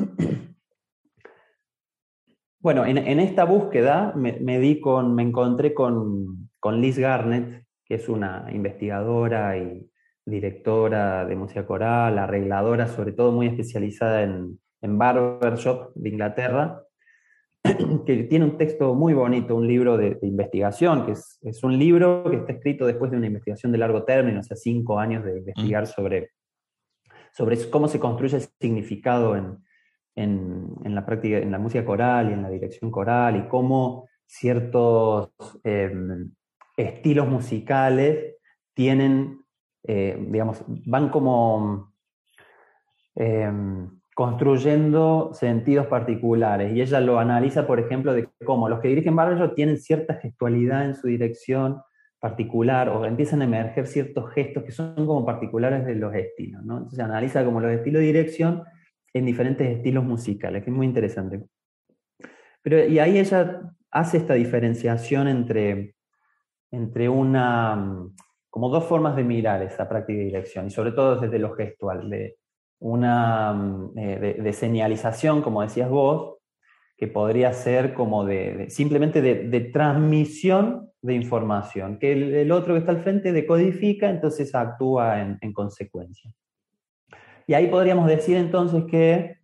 Bueno, 2.62 2.86
en, 2.86 2.98
esta 3.20 3.44
búsqueda 3.44 4.14
me, 4.16 4.60
di 4.60 4.80
con, 4.80 5.16
me 5.16 5.24
encontré 5.24 5.74
con, 5.74 6.50
Liz 6.76 6.98
Garnett, 6.98 7.66
que 7.84 7.96
es 7.96 8.08
una 8.08 8.48
investigadora 8.54 9.58
y 9.58 9.90
directora 10.26 11.26
de 11.26 11.36
música 11.36 11.66
coral, 11.66 12.20
arregladora, 12.20 12.88
sobre 12.88 13.12
todo 13.12 13.34
muy 13.34 13.48
especializada 13.48 14.24
en, 14.24 14.60
en 14.82 14.98
barbershop 14.98 15.94
de 15.96 16.10
Inglaterra, 16.10 16.82
que 18.06 18.24
tiene 18.30 18.46
un 18.46 18.58
texto 18.58 18.94
muy 18.94 19.14
bonito, 19.14 19.58
un 19.58 19.68
libro 19.68 19.98
de, 19.98 20.18
investigación, 20.22 21.06
que 21.06 21.12
es, 21.12 21.64
un 21.64 21.78
libro 21.78 22.24
que 22.30 22.38
está 22.38 22.54
escrito 22.54 22.86
después 22.86 23.12
de 23.12 23.18
una 23.18 23.28
investigación 23.28 23.74
de 23.74 23.78
largo 23.78 24.04
término, 24.04 24.40
o 24.40 24.44
sea, 24.44 24.56
cinco 24.56 25.00
años 25.00 25.26
de 25.26 25.40
investigar 25.40 25.86
sobre, 25.86 26.32
sobre 27.32 27.58
cómo 27.70 27.88
se 27.88 28.00
construye 28.00 28.38
el 28.38 28.44
significado 28.60 29.36
en, 29.36 29.60
la 30.84 31.06
práctica, 31.06 31.38
en 31.38 31.52
la 31.52 31.60
música 31.60 31.86
coral 31.86 32.30
y 32.30 32.34
en 32.34 32.42
la 32.42 32.50
dirección 32.50 32.92
coral, 32.92 33.38
y 33.38 33.48
cómo 33.48 34.08
ciertos 34.26 35.32
em, 35.64 36.32
estilos 36.78 37.28
musicales 37.28 38.36
tienen, 38.74 39.42
eh, 39.84 40.18
digamos, 40.30 40.64
van 40.68 41.10
como... 41.10 41.94
Em, 43.16 44.00
construyendo 44.20 45.30
sentidos 45.34 45.88
particulares. 45.88 46.76
Y 46.76 46.82
ella 46.82 47.00
lo 47.00 47.20
analiza, 47.20 47.66
por 47.66 47.80
ejemplo, 47.80 48.12
de 48.12 48.28
cómo 48.46 48.68
los 48.68 48.82
que 48.82 48.90
dirigen 48.90 49.16
barrio 49.16 49.54
tienen 49.54 49.78
cierta 49.78 50.16
gestualidad 50.16 50.84
en 50.84 50.94
su 50.94 51.08
dirección 51.08 51.82
particular 52.20 52.90
o 52.90 53.06
empiezan 53.06 53.42
a 53.42 53.46
emerger 53.46 53.88
ciertos 53.88 54.32
gestos 54.34 54.64
que 54.64 54.72
son 54.72 54.94
como 54.96 55.26
particulares 55.26 55.86
de 55.86 55.96
los 55.96 56.14
estilos. 56.14 56.64
¿no? 56.64 56.78
Entonces 56.78 57.00
analiza 57.00 57.46
como 57.46 57.62
los 57.62 57.72
estilos 57.72 58.02
de 58.02 58.08
dirección 58.08 58.64
en 59.14 59.26
diferentes 59.26 59.68
estilos 59.78 60.04
musicales, 60.04 60.64
que 60.64 60.70
es 60.70 60.76
muy 60.76 60.86
interesante. 60.86 61.42
Pero, 62.62 62.86
y 62.86 63.00
ahí 63.00 63.18
ella 63.18 63.62
hace 63.90 64.18
esta 64.18 64.34
diferenciación 64.34 65.28
entre, 65.28 65.96
entre 66.72 67.10
una, 67.10 68.06
como 68.50 68.70
dos 68.70 68.86
formas 68.86 69.16
de 69.16 69.24
mirar 69.24 69.64
esa 69.64 69.88
práctica 69.88 70.20
de 70.20 70.26
dirección, 70.26 70.68
y 70.68 70.70
sobre 70.70 70.92
todo 70.92 71.20
desde 71.20 71.40
lo 71.40 71.54
gestual, 71.56 72.10
de, 72.10 72.38
una 72.80 73.92
eh, 73.96 74.38
de, 74.42 74.54
señalización, 74.54 75.42
como 75.42 75.62
decías 75.62 75.90
vos, 75.90 76.38
que 76.98 77.08
podría 77.08 77.54
ser 77.54 77.94
como 77.94 78.26
de, 78.26 78.70
simplemente 78.70 79.22
de, 79.22 79.60
transmisión 79.62 80.89
de 81.02 81.14
información, 81.14 81.98
que 81.98 82.42
el, 82.42 82.52
otro 82.52 82.74
que 82.74 82.80
está 82.80 82.92
al 82.92 83.04
frente 83.04 83.32
decodifica, 83.32 84.10
entonces 84.10 84.54
actúa 84.54 85.22
en, 85.22 85.54
consecuencia. 85.54 86.32
Y 87.48 87.54
ahí 87.54 87.68
podríamos 87.68 88.08
decir 88.08 88.38
entonces 88.38 88.84
que 88.86 89.38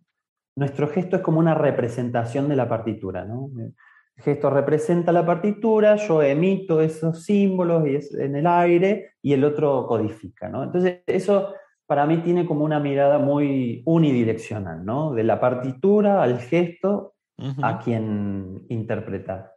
nuestro 0.56 0.88
gesto 0.88 1.16
es 1.16 1.22
como 1.22 1.38
una 1.38 1.54
representación 1.54 2.48
de 2.48 2.56
la 2.56 2.68
partitura. 2.68 3.24
¿no? 3.24 3.50
El 3.56 3.74
gesto 4.22 4.50
representa 4.50 5.12
la 5.12 5.24
partitura, 5.24 5.96
yo 5.96 6.22
emito 6.22 6.80
esos 6.80 7.24
símbolos 7.24 7.86
y 7.88 7.96
es 7.96 8.14
en 8.14 8.36
el 8.36 8.46
aire 8.46 9.14
y 9.22 9.32
el 9.32 9.42
otro 9.44 9.86
codifica. 9.86 10.48
¿no? 10.48 10.62
Entonces 10.62 11.02
eso 11.06 11.54
para 11.86 12.06
mí 12.06 12.18
tiene 12.18 12.46
como 12.46 12.64
una 12.64 12.80
mirada 12.80 13.18
muy 13.18 13.82
unidireccional, 13.86 14.84
¿no? 14.84 15.12
De 15.12 15.22
la 15.22 15.40
partitura 15.40 16.22
al 16.22 16.40
gesto 16.40 17.14
a 17.62 17.78
quien 17.78 18.64
interpretar. 18.68 19.55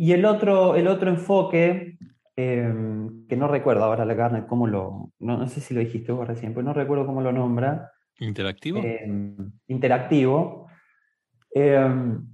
Y 0.00 0.12
el 0.12 0.24
otro, 0.24 0.76
el 0.76 0.88
otro 0.88 1.10
enfoque, 1.10 1.98
em, 2.34 3.26
que 3.26 3.36
no 3.36 3.48
recuerdo 3.48 3.84
ahora 3.84 4.06
la 4.06 4.16
carne, 4.16 4.46
cómo 4.46 4.66
lo, 4.66 5.12
no, 5.18 5.46
sé 5.46 5.60
si 5.60 5.74
lo 5.74 5.80
dijiste 5.80 6.10
vos 6.10 6.26
recién, 6.26 6.54
pero 6.54 6.64
no 6.64 6.72
recuerdo 6.72 7.04
cómo 7.04 7.20
lo 7.20 7.32
nombra. 7.32 7.92
¿Interactivo? 8.18 8.80
Em, 8.82 9.36
interactivo. 9.68 10.68
Em, 11.52 12.26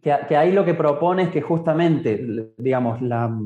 que, 0.00 0.16
que, 0.26 0.34
ahí 0.34 0.50
lo 0.50 0.64
que 0.64 0.72
propone 0.72 1.24
es 1.24 1.28
que 1.28 1.42
justamente, 1.42 2.54
digamos, 2.56 3.02
la, 3.02 3.38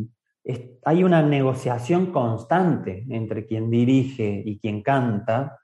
hay 0.84 1.02
una 1.02 1.20
negociación 1.20 2.12
constante 2.12 3.06
entre 3.10 3.44
quien 3.44 3.70
dirige 3.70 4.40
y 4.46 4.60
quien 4.60 4.84
canta 4.84 5.58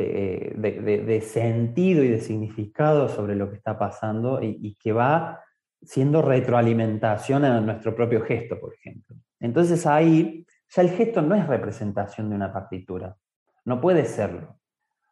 de, 0.00 1.20
sentido 1.24 2.04
y 2.04 2.08
de 2.08 2.20
significado 2.20 3.08
sobre 3.08 3.34
lo 3.34 3.50
que 3.50 3.56
está 3.56 3.78
pasando 3.78 4.40
y, 4.42 4.76
que 4.80 4.92
va 4.92 5.40
siendo 5.82 6.22
retroalimentación 6.22 7.44
en 7.44 7.66
nuestro 7.66 7.94
propio 7.94 8.22
gesto, 8.22 8.58
por 8.60 8.74
ejemplo. 8.74 9.16
Entonces 9.40 9.86
ahí 9.86 10.46
ya 10.68 10.82
el 10.82 10.90
gesto 10.90 11.22
no 11.22 11.34
es 11.34 11.46
representación 11.46 12.28
de 12.30 12.36
una 12.36 12.52
partitura, 12.52 13.16
no 13.64 13.80
puede 13.80 14.04
serlo. 14.04 14.58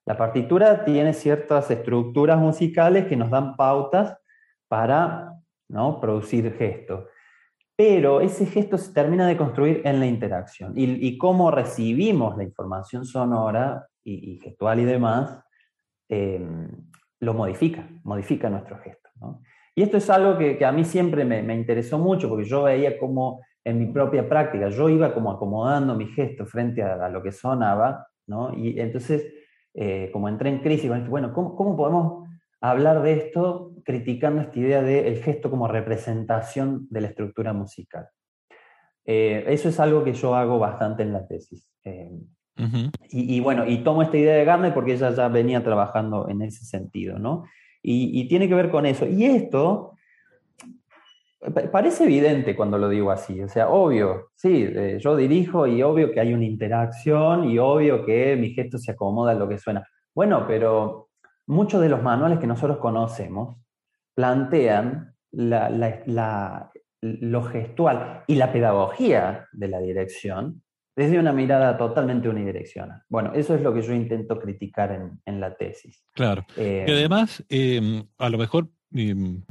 La 0.07 0.17
partitura 0.17 0.85
tiene 0.85 1.15
ciertas 1.15 1.71
estructuras 1.71 2.39
musicales 2.39 3.07
que 3.07 3.17
nos 3.17 3.31
dan 3.31 3.57
pautas 3.57 4.19
para 4.69 5.33
¿no? 5.69 6.01
producir 6.01 6.53
gestos 6.57 7.05
pero 7.77 8.21
ese 8.21 8.47
gesto 8.47 8.79
se 8.79 8.93
termina 8.93 9.27
de 9.27 9.37
construir 9.37 9.83
en 9.85 9.99
la 9.99 10.07
interacción. 10.07 10.73
Y, 10.77 11.19
cómo 11.19 11.51
recibimos 11.51 12.37
la 12.37 12.45
información 12.45 13.05
sonora 13.05 13.89
y, 14.05 14.39
gestual 14.43 14.81
y 14.81 14.85
demás, 14.85 15.43
em, 16.09 16.69
lo 17.21 17.35
modifica, 17.35 17.89
modifica 18.05 18.51
nuestro 18.51 18.79
gesto. 18.79 19.09
Y 19.75 19.83
esto 19.83 19.97
es 19.97 20.09
algo 20.11 20.39
que, 20.39 20.63
a 20.65 20.73
mí 20.73 20.85
siempre 20.85 21.25
me, 21.25 21.55
interesó 21.55 21.99
mucho, 21.99 22.29
porque 22.29 22.45
yo 22.45 22.65
veía 22.65 22.99
como 22.99 23.41
en 23.65 23.79
mi 23.79 23.87
propia 23.87 24.29
práctica, 24.29 24.69
yo 24.69 24.89
iba 24.89 25.15
como 25.15 25.33
acomodando 25.33 25.95
mi 25.95 26.07
gesto 26.09 26.45
frente 26.45 26.83
a, 26.83 27.09
lo 27.09 27.23
que 27.23 27.33
sonaba, 27.33 28.07
y 28.57 28.79
entonces, 28.79 29.33
eh, 29.75 30.11
como 30.13 30.29
entré 30.29 30.51
en 30.51 30.61
crisis, 30.61 30.91
bueno, 31.09 31.33
¿cómo, 31.33 31.57
¿cómo 31.57 31.77
podemos 31.77 32.25
hablar 32.61 33.03
de 33.03 33.13
esto 33.13 33.75
criticando 33.85 34.41
esta 34.41 34.59
idea 34.59 34.83
del 34.83 35.23
gesto 35.23 35.51
como 35.51 35.69
representación 35.69 36.87
de 36.91 37.03
la 37.03 37.09
estructura 37.09 37.53
musical. 37.53 38.09
Eh, 39.05 39.45
eso 39.49 39.69
es 39.69 39.79
algo 39.79 40.03
que 40.03 40.15
yo 40.15 40.35
hago 40.35 40.59
bastante 40.59 41.03
en 41.03 41.13
la 41.13 41.27
tesis. 41.27 41.69
Eh, 41.85 42.11
y, 43.11 43.41
bueno, 43.41 43.67
y 43.67 43.79
tomo 43.79 44.03
esta 44.03 44.17
idea 44.17 44.37
de 44.37 44.45
Garner 44.45 44.73
porque 44.73 44.95
ella 44.95 45.11
ya 45.11 45.29
venía 45.29 45.65
trabajando 45.65 46.29
en 46.29 46.43
ese 46.43 46.65
sentido, 46.65 47.19
¿no? 47.19 47.45
Y, 47.83 48.29
tiene 48.29 48.49
que 48.49 48.55
ver 48.55 48.71
con 48.71 48.87
eso. 48.87 49.07
Y 49.07 49.25
esto 49.25 49.93
parece 51.71 52.05
evidente 52.05 52.57
cuando 52.57 52.79
lo 52.79 52.89
digo 52.89 53.11
así, 53.11 53.43
o 53.43 53.49
sea, 53.49 53.69
obvio, 53.69 54.31
sí, 54.35 54.67
eh, 54.67 54.97
yo 54.99 55.15
dirijo 55.15 55.67
y 55.67 55.83
obvio 55.83 56.11
que 56.11 56.21
hay 56.21 56.33
una 56.33 56.47
interacción 56.47 57.51
y 57.51 57.59
obvio 57.59 58.07
que 58.07 58.35
mi 58.37 58.51
gesto 58.51 58.79
se 58.79 58.93
acomoda 58.93 59.33
a 59.33 59.35
lo 59.35 59.47
que 59.47 59.59
suena. 59.59 59.87
Bueno, 60.15 60.47
pero 60.49 61.11
muchos 61.47 61.83
de 61.83 61.91
los 61.91 62.03
manuales 62.03 62.39
que 62.39 62.47
nosotros 62.47 62.79
conocemos 62.79 63.59
plantean 64.15 65.15
lo 65.33 67.43
gestual 67.43 68.23
y 68.27 68.37
la 68.37 68.53
pedagogía 68.53 69.49
de 69.53 69.69
la 69.69 69.81
dirección 69.81 70.64
desde 70.97 71.19
una 71.19 71.33
mirada 71.33 71.77
totalmente 71.77 72.29
unidireccional. 72.29 73.03
Bueno, 73.09 73.33
eso 73.35 73.55
es 73.55 73.63
lo 73.63 73.75
que 73.75 73.83
yo 73.83 73.93
intento 73.93 74.39
criticar 74.39 75.21
en, 75.25 75.41
la 75.41 75.57
tesis. 75.57 76.05
Claro. 76.15 76.45
y 76.57 76.61
eh, 76.61 76.85
además, 76.89 77.45
em, 77.49 78.07
a 78.19 78.29
lo 78.29 78.39
mejor, 78.39 78.69
em, 78.93 79.43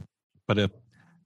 para, 0.45 0.69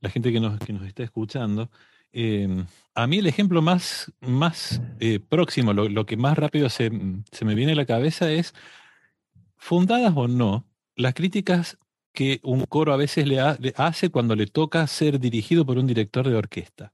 la 0.01 0.10
gente 0.10 0.32
que 0.32 0.39
nos, 0.39 0.60
que 0.60 0.73
nos 0.73 0.86
está 0.86 1.03
escuchando, 1.03 1.69
eh, 2.12 2.65
a 2.95 3.08
mí 3.08 3.19
el 3.19 3.27
ejemplo 3.27 3.62
más, 3.62 4.12
más 4.21 4.82
eh, 4.99 5.19
próximo, 5.19 5.73
lo, 5.73 5.89
lo, 5.89 6.06
que 6.06 6.17
más 6.17 6.38
rápido 6.38 6.69
se, 6.69 6.91
se, 7.32 7.45
me 7.45 7.53
viene 7.53 7.73
a 7.73 7.75
la 7.75 7.86
cabeza 7.86 8.32
es, 8.32 8.53
fundadas 9.58 10.13
o 10.15 10.27
no, 10.27 10.65
las 10.95 11.13
críticas 11.13 11.77
que 12.12 12.39
un 12.43 12.65
coro 12.65 12.93
a 12.93 12.97
veces 12.97 13.27
le, 13.27 13.39
ha, 13.39 13.58
le 13.60 13.73
hace 13.77 14.10
cuando 14.10 14.36
le 14.36 14.47
toca 14.47 14.88
ser 14.88 15.19
dirigido 15.19 15.65
por 15.65 15.77
un 15.77 15.86
director 15.86 16.27
de 16.27 16.36
orquesta. 16.36 16.93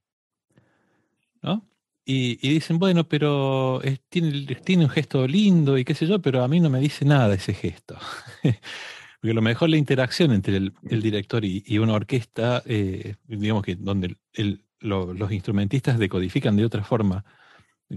¿No? 1.42 1.66
Y, 2.06 2.38
y, 2.46 2.54
dicen, 2.54 2.80
bueno, 2.80 3.06
pero 3.08 3.82
es, 3.82 4.02
tiene, 4.10 4.46
tiene, 4.56 4.84
un 4.86 4.90
gesto 4.90 5.26
lindo 5.26 5.78
y 5.78 5.86
qué 5.86 5.96
sé 5.96 6.06
yo, 6.06 6.20
pero 6.22 6.44
a 6.44 6.48
mí 6.50 6.60
no 6.60 6.70
me 6.70 6.80
dice 6.80 7.06
nada 7.06 7.34
ese 7.34 7.54
gesto. 7.54 7.98
Porque 9.22 9.32
a 9.32 9.34
lo 9.34 9.42
mejor 9.42 9.70
la 9.70 9.78
interacción 9.78 10.34
entre 10.34 10.58
el, 10.58 10.74
el 10.90 11.02
director 11.02 11.46
y, 11.46 11.64
y, 11.66 11.78
una 11.78 11.94
orquesta, 11.94 12.62
eh, 12.66 13.16
digamos 13.26 13.64
que 13.64 13.76
donde 13.76 14.18
el, 14.34 14.66
lo, 14.80 15.14
los 15.14 15.32
instrumentistas 15.32 15.98
decodifican 15.98 16.58
de 16.58 16.66
otra 16.66 16.84
forma, 16.84 17.24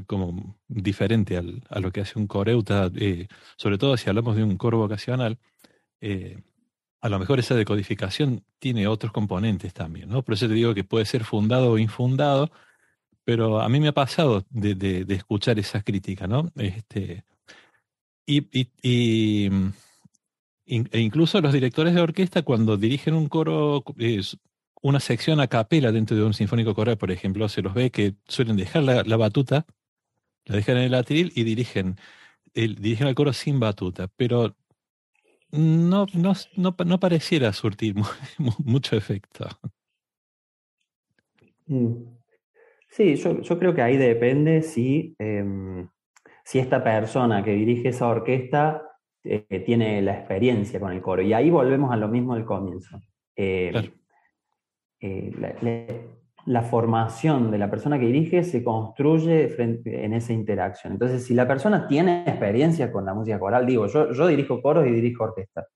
como 0.06 0.56
diferente 0.68 1.36
al, 1.36 1.62
a 1.70 1.80
lo 1.80 1.90
que 1.90 2.00
hace 2.00 2.18
un 2.18 2.26
coreuta, 2.26 2.90
eh, 2.96 3.28
sobre 3.56 3.78
todo 3.78 3.96
si 3.96 4.08
hablamos 4.08 4.36
de 4.36 4.44
un 4.44 4.56
coro 4.56 4.78
vocacional, 4.78 5.38
eh, 6.00 6.42
a 7.00 7.08
lo 7.08 7.18
mejor 7.18 7.38
esa 7.38 7.54
decodificación 7.54 8.44
tiene 8.58 8.86
otros 8.88 9.12
componentes 9.12 9.72
también, 9.74 10.08
¿no? 10.08 10.22
Por 10.22 10.34
eso 10.34 10.48
te 10.48 10.54
digo 10.54 10.74
que 10.74 10.84
puede 10.84 11.04
ser 11.04 11.24
fundado 11.24 11.72
o 11.72 11.78
infundado, 11.78 12.50
pero 13.26 13.60
a 13.60 13.68
mí 13.68 13.80
me 13.80 13.88
ha 13.88 13.92
pasado 13.92 14.46
de, 14.50 14.76
de, 14.76 15.14
escuchar 15.14 15.58
esas 15.58 15.82
críticas, 15.82 16.28
¿no? 16.28 16.52
Este, 16.54 17.24
y, 18.24 18.46
y, 18.56 18.70
y, 18.80 19.50
e 20.64 21.00
incluso 21.00 21.40
los 21.40 21.52
directores 21.52 21.92
de 21.92 22.02
orquesta 22.02 22.42
cuando 22.42 22.76
dirigen 22.76 23.14
un 23.14 23.28
coro, 23.28 23.82
eh, 23.98 24.22
una 24.80 25.00
sección 25.00 25.40
a 25.40 25.48
capela 25.48 25.90
dentro 25.90 26.16
de 26.16 26.22
un 26.22 26.34
sinfónico 26.34 26.72
coral, 26.76 26.98
por 26.98 27.10
ejemplo, 27.10 27.48
se 27.48 27.62
los 27.62 27.74
ve 27.74 27.90
que 27.90 28.14
suelen 28.28 28.56
dejar 28.56 28.84
la, 28.84 29.16
batuta, 29.16 29.66
la 30.44 30.54
dejan 30.54 30.76
en 30.76 30.84
el 30.84 30.94
atril 30.94 31.32
y 31.34 31.42
dirigen, 31.42 31.96
el, 32.54 32.76
dirigen 32.76 33.08
al 33.08 33.16
coro 33.16 33.32
sin 33.32 33.58
batuta, 33.58 34.06
pero 34.16 34.54
no, 35.50 36.06
no, 36.14 36.34
no, 36.54 36.76
no 36.78 37.00
pareciera 37.00 37.52
surtir 37.52 37.96
mucho 38.38 38.94
efecto. 38.94 39.48
Mm. 41.66 42.15
Sí, 42.88 43.16
yo, 43.16 43.40
yo, 43.40 43.58
creo 43.58 43.74
que 43.74 43.82
ahí 43.82 43.96
depende 43.96 44.62
si, 44.62 45.14
eh, 45.18 45.86
si 46.44 46.58
esta 46.58 46.82
persona 46.82 47.42
que 47.42 47.52
dirige 47.52 47.88
esa 47.88 48.08
orquesta 48.08 48.82
eh, 49.24 49.62
tiene 49.64 50.00
la 50.02 50.12
experiencia 50.12 50.80
con 50.80 50.92
el 50.92 51.02
coro. 51.02 51.22
Y 51.22 51.32
ahí 51.32 51.50
volvemos 51.50 51.92
a 51.92 51.96
lo 51.96 52.08
mismo 52.08 52.34
del 52.34 52.44
comienzo. 52.44 53.00
Eh, 53.34 53.68
claro. 53.70 53.88
la, 55.40 55.54
la, 55.60 55.86
la, 56.46 56.62
formación 56.62 57.50
de 57.50 57.58
la 57.58 57.70
persona 57.70 57.98
que 57.98 58.06
dirige 58.06 58.44
se 58.44 58.64
construye 58.64 59.48
frente, 59.48 60.04
en 60.04 60.14
esa 60.14 60.32
interacción. 60.32 60.94
Entonces, 60.94 61.26
si 61.26 61.34
la 61.34 61.46
persona 61.46 61.86
tiene 61.86 62.22
experiencia 62.26 62.90
con 62.90 63.04
la 63.04 63.12
música 63.12 63.38
coral, 63.38 63.66
digo, 63.66 63.88
yo, 63.88 64.12
yo 64.12 64.26
dirijo 64.26 64.62
coros 64.62 64.86
y 64.86 64.90
dirijo 64.90 65.24
orquesta. 65.24 65.66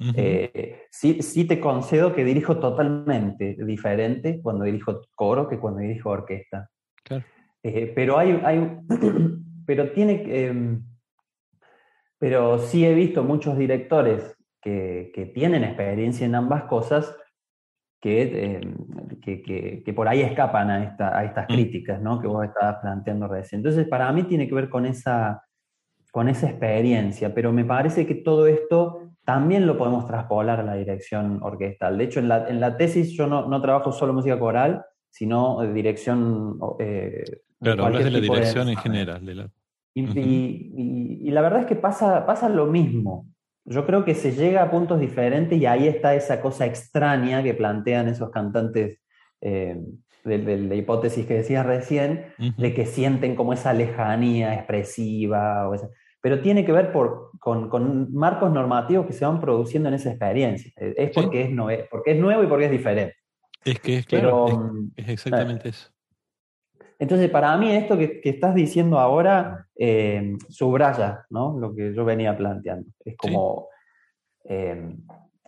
Uh 0.00 0.04
-huh. 0.04 0.14
eh, 0.16 0.82
sí, 0.90 1.20
sí, 1.20 1.44
te 1.44 1.60
concedo 1.60 2.14
que 2.14 2.24
dirijo 2.24 2.58
totalmente 2.58 3.54
diferente 3.64 4.40
cuando 4.42 4.64
dirijo 4.64 5.02
coro 5.14 5.46
que 5.46 5.58
cuando 5.58 5.80
dirijo 5.80 6.08
orquesta. 6.10 6.70
Claro. 7.04 7.24
Eh, 7.62 7.92
pero 7.94 8.16
hay, 8.16 8.40
hay, 8.42 8.78
pero 9.66 9.92
tiene 9.92 10.24
eh, 10.26 10.78
pero 12.20 12.58
sí 12.58 12.84
he 12.84 12.92
visto 12.94 13.24
muchos 13.24 13.56
directores 13.56 14.36
que, 14.60 15.10
que 15.14 15.24
tienen 15.24 15.64
experiencia 15.64 16.26
en 16.26 16.34
ambas 16.34 16.64
cosas 16.64 17.16
que, 17.98 18.22
eh, 18.22 18.74
que, 19.22 19.42
que, 19.42 19.82
que, 19.82 19.92
por 19.94 20.06
ahí 20.06 20.20
escapan 20.20 20.70
a, 20.70 20.84
esta, 20.84 21.18
a 21.18 21.24
estas 21.24 21.46
críticas 21.46 22.00
¿no? 22.00 22.20
que 22.20 22.26
vos 22.26 22.44
estabas 22.44 22.76
planteando 22.82 23.26
recién. 23.26 23.60
Entonces, 23.60 23.88
para 23.88 24.12
mí 24.12 24.24
tiene 24.24 24.46
que 24.46 24.54
ver 24.54 24.68
con 24.68 24.84
esa, 24.84 25.42
con 26.12 26.28
esa 26.28 26.50
experiencia, 26.50 27.34
pero 27.34 27.52
me 27.52 27.64
parece 27.64 28.06
que 28.06 28.16
todo 28.16 28.46
esto 28.46 29.09
también 29.30 29.64
lo 29.64 29.78
podemos 29.78 30.08
traspolar 30.08 30.58
a 30.58 30.64
la 30.64 30.74
dirección 30.74 31.38
orquestal. 31.40 31.96
De 31.96 32.02
hecho, 32.02 32.18
en 32.18 32.26
la, 32.26 32.48
en 32.48 32.58
la 32.58 32.76
tesis 32.76 33.12
yo 33.12 33.28
no, 33.28 33.46
no, 33.48 33.62
trabajo 33.62 33.92
solo 33.92 34.12
música 34.12 34.36
coral, 34.40 34.84
sino 35.08 35.62
dirección... 35.72 36.58
Eh, 36.80 37.22
claro, 37.60 37.84
hablas 37.84 38.02
de 38.02 38.10
la 38.10 38.18
dirección 38.18 38.66
de 38.66 38.72
en 38.72 38.78
general. 38.78 39.24
De 39.24 39.34
la... 39.36 39.50
y, 39.94 40.02
uh 40.02 40.08
-huh. 40.08 40.16
y, 40.16 40.72
y, 40.76 41.28
y, 41.28 41.30
la 41.30 41.42
verdad 41.42 41.60
es 41.60 41.66
que 41.66 41.76
pasa, 41.76 42.26
pasa 42.26 42.48
lo 42.48 42.66
mismo. 42.66 43.26
Yo 43.64 43.86
creo 43.86 44.04
que 44.04 44.16
se 44.16 44.32
llega 44.32 44.64
a 44.64 44.70
puntos 44.72 44.98
diferentes 44.98 45.56
y 45.56 45.64
ahí 45.64 45.86
está 45.86 46.16
esa 46.16 46.40
cosa 46.40 46.66
extraña 46.66 47.40
que 47.44 47.54
plantean 47.54 48.08
esos 48.08 48.30
cantantes 48.30 48.98
eh, 49.40 49.78
de, 50.24 50.38
de, 50.38 50.56
la 50.56 50.74
hipótesis 50.74 51.24
que 51.24 51.34
decías 51.34 51.64
recién, 51.64 52.10
uh 52.36 52.42
-huh. 52.42 52.56
de 52.56 52.74
que 52.74 52.84
sienten 52.84 53.36
como 53.36 53.52
esa 53.52 53.72
lejanía 53.72 54.54
expresiva. 54.54 55.68
O 55.68 55.74
esa, 55.74 55.88
pero 56.20 56.40
tiene 56.40 56.64
que 56.64 56.72
ver 56.72 56.92
por, 56.92 57.30
con, 57.38 57.68
con, 57.68 58.12
marcos 58.12 58.52
normativos 58.52 59.06
que 59.06 59.12
se 59.12 59.24
van 59.24 59.40
produciendo 59.40 59.88
en 59.88 59.94
esa 59.94 60.10
experiencia. 60.10 60.72
Es 60.76 61.10
porque, 61.14 61.44
¿Sí? 61.44 61.48
es, 61.48 61.50
nuevo, 61.50 61.82
porque 61.90 62.12
es 62.12 62.18
nuevo 62.18 62.44
y 62.44 62.46
porque 62.46 62.66
es 62.66 62.70
diferente. 62.70 63.16
Es 63.64 63.80
que 63.80 63.98
es 63.98 64.06
claro, 64.06 64.46
Pero, 64.46 64.72
es, 64.96 65.04
es, 65.04 65.08
exactamente 65.10 65.68
eso. 65.70 65.90
Entonces, 66.98 67.30
para 67.30 67.56
mí 67.56 67.72
esto 67.72 67.96
que, 67.96 68.20
que 68.20 68.28
estás 68.28 68.54
diciendo 68.54 68.98
ahora 68.98 69.66
eh, 69.74 70.36
subraya 70.50 71.24
¿no? 71.30 71.58
lo 71.58 71.74
que 71.74 71.94
yo 71.94 72.04
venía 72.04 72.36
planteando. 72.36 72.90
Es 73.02 73.16
como, 73.16 73.68
¿Sí? 74.42 74.48
eh, 74.50 74.96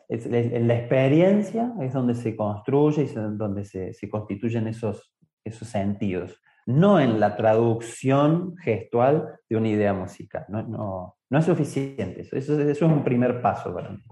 es, 0.08 0.26
en 0.26 0.66
la 0.66 0.78
experiencia 0.78 1.74
es 1.80 1.92
donde 1.92 2.14
se 2.14 2.35
construye 2.35 3.02
y 3.02 3.06
donde 3.06 3.64
se, 3.64 3.92
se, 3.92 4.08
constituyen 4.08 4.66
esos, 4.66 5.14
esos 5.44 5.68
sentidos, 5.68 6.40
no 6.66 7.01
en 7.01 7.20
la 7.20 7.37
traducción 7.37 8.57
gestual 8.57 9.38
de 9.48 9.57
una 9.57 9.68
idea 9.68 9.92
musical. 9.92 10.44
No, 10.48 10.62
no, 10.62 11.16
no 11.31 11.38
es 11.38 11.44
suficiente, 11.44 12.22
eso, 12.22 12.37
eso, 12.37 12.61
eso, 12.61 12.70
es 12.87 12.92
un 12.92 13.05
primer 13.05 13.40
paso 13.40 13.75
para 13.75 13.90
mí. 13.90 14.03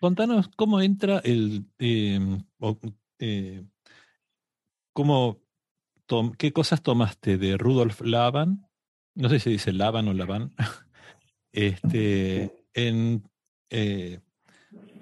Contanos 0.00 0.48
cómo 0.56 0.80
entra 0.80 1.20
el... 1.24 1.66
Eh, 1.78 2.18
cómo 4.92 5.42
¿qué 6.38 6.52
cosas 6.52 6.82
tomaste 6.82 7.38
de 7.38 7.56
Rudolf 7.56 8.00
Laban? 8.02 8.66
No 9.14 9.28
sé 9.28 9.38
si 9.38 9.50
dice 9.50 9.72
Laban 9.72 10.08
o 10.08 10.12
Laban. 10.12 10.52
este, 11.52 12.66
en, 12.74 13.22
eh, 13.70 14.20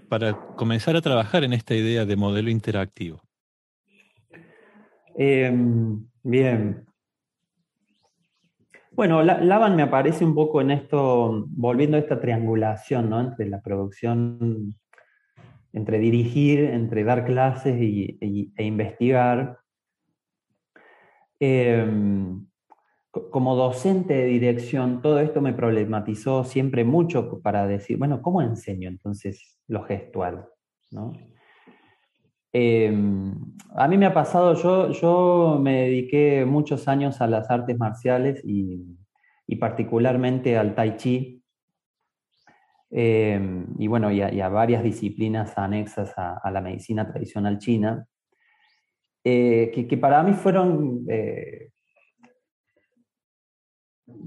para 0.08 0.38
comenzar 0.56 0.96
a 0.96 1.00
trabajar 1.00 1.44
en 1.44 1.52
esta 1.52 1.74
idea 1.74 2.04
de 2.04 2.16
modelo 2.16 2.50
interactivo. 2.50 3.22
Eh, 5.18 5.52
bien. 6.22 6.86
Bueno, 8.92 9.22
Laban 9.22 9.76
me 9.76 9.82
aparece 9.82 10.24
un 10.24 10.34
poco 10.34 10.60
en 10.60 10.72
esto, 10.72 11.46
volviendo 11.48 11.96
a 11.96 12.00
esta 12.00 12.20
triangulación 12.20 13.08
¿no? 13.08 13.20
entre 13.20 13.48
la 13.48 13.62
producción, 13.62 14.76
entre 15.72 15.98
dirigir, 15.98 16.64
entre 16.64 17.04
dar 17.04 17.24
clases 17.24 17.80
y, 17.80 18.18
e 18.56 18.64
investigar 18.64 19.58
eh, 21.38 21.86
como 23.30 23.56
docente 23.56 24.14
de 24.14 24.26
dirección, 24.26 25.00
todo 25.00 25.20
esto 25.20 25.40
me 25.40 25.54
problematizó 25.54 26.44
siempre 26.44 26.84
mucho 26.84 27.40
para 27.40 27.66
decir, 27.66 27.96
bueno, 27.96 28.20
¿cómo 28.22 28.42
enseño 28.42 28.88
entonces 28.88 29.58
lo 29.66 29.82
gestual? 29.84 30.46
¿no? 30.90 31.12
Eh, 32.52 32.92
a 33.76 33.88
mí 33.88 33.96
me 33.96 34.06
ha 34.06 34.14
pasado, 34.14 34.54
yo, 34.54 34.90
yo 34.90 35.58
me 35.60 35.82
dediqué 35.82 36.44
muchos 36.44 36.88
años 36.88 37.20
a 37.20 37.26
las 37.26 37.50
artes 37.50 37.78
marciales 37.78 38.42
y, 38.44 38.96
particularmente 39.58 40.56
al 40.56 40.74
tai 40.74 40.96
chi, 40.96 41.42
eh, 42.92 43.64
y 43.78 43.86
bueno, 43.88 44.10
y 44.10 44.20
a, 44.20 44.48
varias 44.48 44.82
disciplinas 44.82 45.58
anexas 45.58 46.12
a, 46.16 46.50
la 46.50 46.60
medicina 46.60 47.06
tradicional 47.06 47.58
china 47.58 48.06
eh, 49.24 49.70
que, 49.74 49.86
que, 49.86 49.98
para 49.98 50.22
mí 50.22 50.32
fueron 50.32 51.04
eh, 51.08 51.70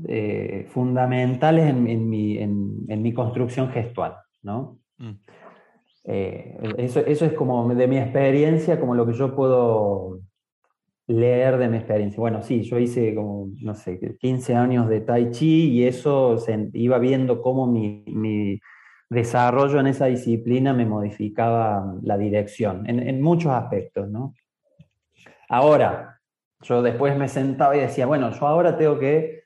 eh, 0.08 0.66
fundamentales 0.70 1.70
en, 1.70 2.10
mi, 2.10 2.38
en, 2.38 3.02
mi, 3.02 3.14
construcción 3.14 3.70
gestual. 3.70 4.16
¿no? 4.42 4.80
Mm. 4.98 5.12
Eso, 6.04 7.00
eso 7.00 7.26
es 7.26 7.34
como 7.34 7.74
de 7.74 7.88
mi 7.88 7.98
experiencia, 7.98 8.80
como 8.80 8.96
lo 8.96 9.06
que 9.06 9.14
yo 9.14 9.36
puedo 9.36 10.20
leer 11.08 11.58
de 11.58 11.70
mi 11.70 11.78
experiencia. 11.78 12.20
Bueno, 12.20 12.42
sí, 12.42 12.64
yo 12.64 12.78
hice 12.80 13.14
como, 13.16 13.50
no 13.62 13.74
sé, 13.76 14.00
15 14.20 14.56
años 14.56 14.90
de 14.90 15.02
Tai 15.02 15.32
Chi 15.32 15.72
y 15.72 15.86
eso 15.86 16.38
iba 16.74 16.98
viendo 17.00 17.42
cómo 17.42 17.68
mi, 17.68 18.04
mi 18.08 18.60
desarrollo 19.10 19.80
en 19.80 19.88
esa 19.88 20.08
disciplina 20.08 20.74
me 20.74 20.86
modificaba 20.86 21.96
la 22.02 22.18
dirección, 22.18 22.90
en, 22.90 23.22
muchos 23.22 23.52
aspectos, 23.52 24.10
¿no? 24.10 24.34
Ahora, 25.50 26.20
yo 26.62 26.82
después 26.82 27.18
me 27.18 27.28
sentaba 27.28 27.76
y 27.76 27.82
decía, 27.82 28.06
bueno, 28.06 28.32
yo 28.32 28.48
ahora 28.48 28.78
tengo 28.78 28.98
que 28.98 29.44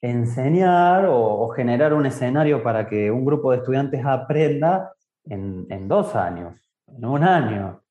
enseñar 0.00 1.06
o 1.08 1.48
generar 1.48 1.94
un 1.94 2.06
escenario 2.06 2.62
para 2.62 2.88
que 2.88 3.10
un 3.10 3.24
grupo 3.24 3.50
de 3.50 3.58
estudiantes 3.58 4.04
aprenda 4.04 4.92
en, 5.26 5.88
dos 5.88 6.14
años, 6.14 6.54
en 6.86 7.04
un 7.04 7.22
año. 7.22 7.82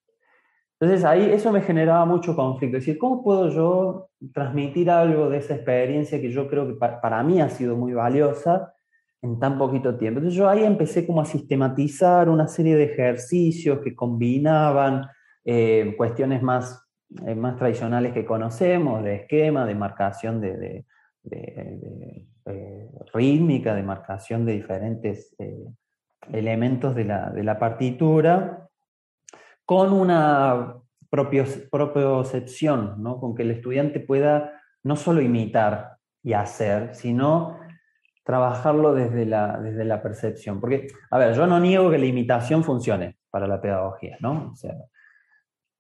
Entonces 0.79 1.05
ahí 1.05 1.29
eso 1.31 1.51
me 1.51 1.61
generaba 1.61 2.05
mucho 2.05 2.35
conflicto. 2.35 2.77
Es 2.77 2.85
decir, 2.85 2.97
¿cómo 2.97 3.23
puedo 3.23 3.49
yo 3.49 4.09
transmitir 4.33 4.89
algo 4.89 5.29
de 5.29 5.37
esa 5.37 5.55
experiencia 5.55 6.19
que 6.19 6.31
yo 6.31 6.47
creo 6.47 6.67
que 6.67 6.73
para 6.73 7.23
mí 7.23 7.39
ha 7.39 7.49
sido 7.49 7.75
muy 7.75 7.93
valiosa 7.93 8.73
en 9.21 9.39
tan 9.39 9.57
poquito 9.57 9.97
tiempo? 9.97 10.19
Entonces 10.19 10.37
yo 10.37 10.49
ahí 10.49 10.63
empecé 10.63 11.05
como 11.05 11.21
a 11.21 11.25
sistematizar 11.25 12.29
una 12.29 12.47
serie 12.47 12.75
de 12.75 12.85
ejercicios 12.85 13.79
que 13.83 13.95
combinaban 13.95 15.07
eh, 15.45 15.93
cuestiones 15.97 16.41
más, 16.41 16.83
eh, 17.27 17.35
más 17.35 17.57
tradicionales 17.57 18.13
que 18.13 18.25
conocemos, 18.25 19.03
de 19.03 19.15
esquema, 19.17 19.65
de 19.65 19.75
marcación 19.75 20.41
de, 20.41 20.85
eh, 21.29 22.89
rítmica, 23.13 23.75
de 23.75 23.83
marcación 23.83 24.45
de 24.45 24.53
diferentes 24.53 25.35
elementos 26.31 26.95
de 26.95 27.05
la, 27.05 27.29
de 27.29 27.43
la 27.43 27.60
partitura 27.60 28.69
con 29.65 29.93
una 29.93 30.75
propiocepción, 31.10 33.01
¿no? 33.03 33.19
con 33.19 33.36
que 33.36 33.43
el 33.43 33.51
estudiante 33.51 33.99
pueda 33.99 34.62
no 34.84 34.95
solo 34.95 35.21
imitar 35.21 35.97
y 36.23 36.34
hacer, 36.34 36.95
sino 36.95 37.60
trabajarlo 38.23 38.93
desde 38.93 39.25
la, 39.25 39.60
desde 39.60 39.84
la 39.84 40.01
percepción. 40.01 40.60
Porque, 40.60 40.88
a 41.10 41.17
ver, 41.17 41.34
yo 41.36 41.47
no 41.47 41.60
niego 41.60 41.89
que 41.89 41.97
la 41.97 42.05
imitación 42.05 42.63
funcione 42.63 43.17
para 43.29 43.47
la 43.47 43.60
pedagogía, 43.62 44.17
¿no? 44.19 44.53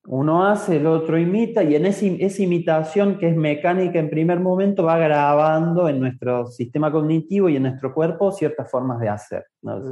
Uno 0.05 0.45
hace, 0.45 0.77
el 0.77 0.87
otro 0.87 1.17
imita, 1.17 1.63
y 1.63 1.75
en 1.75 1.85
esa 1.85 2.43
imitación 2.43 3.17
que 3.17 3.29
es 3.29 3.35
mecánica 3.35 3.99
en 3.99 4.09
primer 4.09 4.39
momento 4.39 4.83
va 4.83 4.97
grabando 4.97 5.87
en 5.87 5.99
nuestro 5.99 6.47
sistema 6.47 6.91
cognitivo 6.91 7.49
y 7.49 7.57
en 7.57 7.63
nuestro 7.63 7.93
cuerpo 7.93 8.31
ciertas 8.31 8.69
formas 8.69 8.99
de 8.99 9.09
hacer. 9.09 9.45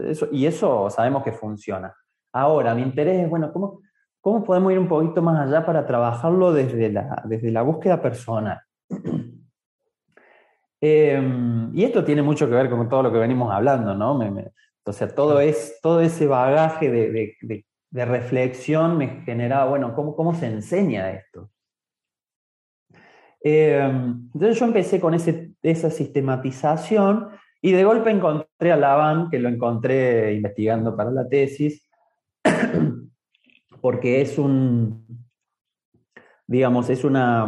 Eso, 0.04 0.28
y 0.32 0.46
eso 0.46 0.90
sabemos 0.90 1.24
que 1.24 1.32
funciona. 1.32 1.94
Ahora, 2.34 2.74
mi 2.74 2.82
interés 2.82 3.24
es, 3.24 3.30
bueno, 3.30 3.52
¿cómo, 3.54 3.82
¿Cómo 4.22 4.44
podemos 4.44 4.72
ir 4.74 4.80
un 4.80 4.88
poquito 4.88 5.22
más 5.22 5.48
allá 5.48 5.66
para 5.66 5.86
trabajarlo 5.86 6.52
desde 6.52 6.92
la, 6.92 7.22
desde 7.26 7.52
la 7.52 7.62
búsqueda 7.62 8.02
personal? 8.02 8.60
Em, 10.82 11.76
y 11.76 11.84
esto 11.84 12.06
tiene 12.06 12.22
mucho 12.22 12.48
que 12.48 12.56
ver 12.56 12.70
con 12.70 12.88
todo 12.88 13.04
lo 13.04 13.12
que 13.12 13.18
venimos 13.18 13.52
hablando, 13.52 13.94
¿no? 13.96 14.18
o 14.86 14.94
sea, 14.94 15.10
todo, 15.10 15.42
es, 15.42 15.78
todo 15.82 16.00
ese 16.00 16.26
bagaje 16.26 16.90
de, 16.90 17.36
de, 17.42 17.66
reflexión 17.92 18.98
me 18.98 19.22
generaba, 19.24 19.70
bueno, 19.70 19.96
¿cómo, 19.96 20.16
cómo 20.16 20.34
se 20.36 20.48
enseña 20.48 21.12
esto? 21.12 21.50
Em, 23.42 24.30
entonces 24.34 24.60
yo 24.60 24.66
empecé 24.66 25.00
con 25.00 25.14
ese, 25.14 25.54
esa 25.62 25.90
sistematización 25.90 27.30
y 27.62 27.72
de 27.72 27.84
golpe 27.84 28.10
encontré 28.10 28.72
a 28.72 28.78
Lavan, 28.78 29.30
que 29.30 29.40
lo 29.40 29.50
encontré 29.50 30.34
investigando 30.34 30.96
para 30.96 31.12
la 31.12 31.28
tesis, 31.28 31.90
porque 33.82 34.22
es 34.22 34.38
un, 34.38 35.06
digamos, 36.48 36.90
es 36.90 37.04
una, 37.04 37.48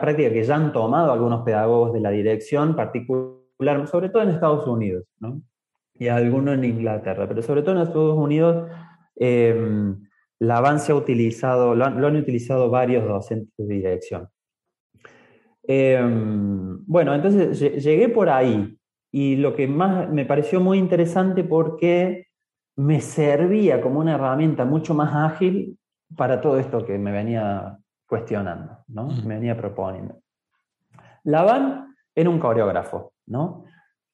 práctica 0.00 0.30
que 0.30 0.44
ya 0.44 0.56
han 0.56 0.72
tomado 0.72 1.12
algunos 1.12 1.42
pedagogos 1.42 1.92
de 1.92 2.00
la 2.00 2.10
dirección, 2.10 2.76
particular, 2.76 3.86
sobre 3.86 4.08
todo 4.08 4.22
en 4.22 4.30
Estados 4.30 4.66
Unidos, 4.66 5.04
¿no? 5.18 5.42
y 5.94 6.08
algunos 6.08 6.54
en 6.54 6.64
Inglaterra, 6.64 7.28
pero 7.28 7.42
sobre 7.42 7.60
todo 7.60 7.74
en 7.74 7.82
Estados 7.82 8.16
Unidos, 8.16 8.70
eh, 9.20 9.54
la 10.40 10.56
avance 10.56 10.90
ha 10.90 10.94
utilizado, 10.94 11.74
lo 11.74 11.84
han, 11.84 12.16
utilizado 12.16 12.70
varios 12.70 13.06
docentes 13.06 13.68
de 13.68 13.74
dirección. 13.74 14.28
Eh, 15.62 16.00
bueno, 16.86 17.14
entonces 17.14 17.60
llegué 17.84 18.08
por 18.08 18.30
ahí 18.30 18.76
y 19.12 19.36
lo 19.36 19.54
que 19.54 19.68
más 19.68 20.08
me 20.10 20.24
pareció 20.24 20.60
muy 20.60 20.78
interesante 20.78 21.44
porque 21.44 22.28
me 22.76 23.02
servía 23.02 23.82
como 23.82 24.00
una 24.00 24.14
herramienta 24.14 24.64
mucho 24.64 24.94
más 24.94 25.14
ágil 25.14 25.78
para 26.16 26.40
todo 26.40 26.58
esto 26.58 26.84
que 26.84 26.98
me 26.98 27.12
venía 27.12 27.78
cuestionando, 28.06 28.78
¿no? 28.88 29.08
Me 29.24 29.34
venía 29.34 29.56
proponiendo. 29.56 30.20
Lavan 31.24 31.94
era 32.14 32.30
un 32.30 32.38
coreógrafo, 32.38 33.12
¿no? 33.26 33.64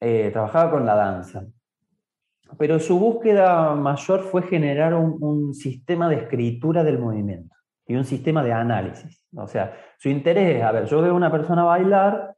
Eh, 0.00 0.30
trabajaba 0.32 0.70
con 0.72 0.84
la 0.84 0.96
danza. 0.96 1.46
Pero 2.58 2.78
su 2.78 2.98
búsqueda 2.98 3.74
mayor 3.74 4.22
fue 4.22 4.42
generar 4.42 4.94
un, 4.94 5.52
sistema 5.54 6.08
de 6.08 6.16
escritura 6.16 6.84
del 6.84 6.98
movimiento 6.98 7.54
y 7.86 7.96
un 7.96 8.04
sistema 8.04 8.42
de 8.42 8.52
análisis. 8.52 9.24
O 9.34 9.46
sea, 9.46 9.76
su 9.98 10.08
interés 10.08 10.56
es, 10.56 10.62
a 10.62 10.72
ver, 10.72 10.86
yo 10.86 11.02
veo 11.02 11.12
a 11.12 11.16
una 11.16 11.30
persona 11.30 11.64
bailar, 11.64 12.34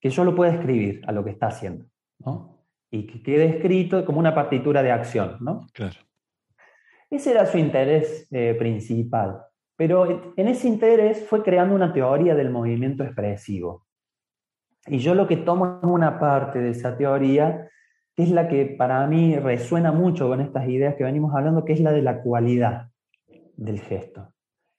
que 0.00 0.10
yo 0.10 0.24
lo 0.24 0.34
pueda 0.34 0.52
escribir 0.52 1.02
a 1.06 1.12
lo 1.12 1.24
que 1.24 1.30
está 1.30 1.46
haciendo, 1.46 1.86
¿no? 2.18 2.54
y 2.94 3.06
que 3.06 3.22
quede 3.22 3.46
escrito 3.46 4.04
como 4.04 4.20
una 4.20 4.34
partitura 4.34 4.80
de 4.80 4.92
acción, 4.92 5.38
¿no? 5.40 5.66
Claro. 5.72 5.96
Ese 7.10 7.32
era 7.32 7.44
su 7.44 7.58
interés 7.58 8.28
eh, 8.30 8.54
principal. 8.56 9.42
Pero 9.76 10.32
en 10.36 10.46
ese 10.46 10.68
interés 10.68 11.26
fue 11.26 11.42
creando 11.42 11.74
una 11.74 11.92
teoría 11.92 12.36
del 12.36 12.50
movimiento 12.50 13.02
expresivo. 13.02 13.86
Y 14.86 14.98
yo 14.98 15.14
lo 15.14 15.26
que 15.26 15.38
tomo 15.38 15.80
es 15.82 15.88
una 15.88 16.20
parte 16.20 16.60
de 16.60 16.70
esa 16.70 16.96
teoría, 16.96 17.68
que 18.16 18.22
es 18.22 18.30
la 18.30 18.48
que 18.48 18.66
para 18.66 19.06
mí 19.06 19.36
resuena 19.36 19.92
mucho 19.92 20.28
con 20.28 20.40
estas 20.40 20.68
ideas 20.68 20.94
que 20.94 21.04
venimos 21.04 21.34
hablando, 21.34 21.64
que 21.64 21.72
es 21.72 21.80
la 21.80 21.92
de 21.92 22.02
la 22.02 22.22
cualidad 22.22 22.90
del 23.56 23.80
gesto. 23.80 24.32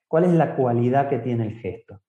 ¿Cuál 0.07 0.25
es 0.25 0.33
la 0.33 0.55
cualidad 0.55 1.09
que 1.09 1.19
tiene 1.19 1.47
el 1.47 1.53
gesto? 1.59 1.99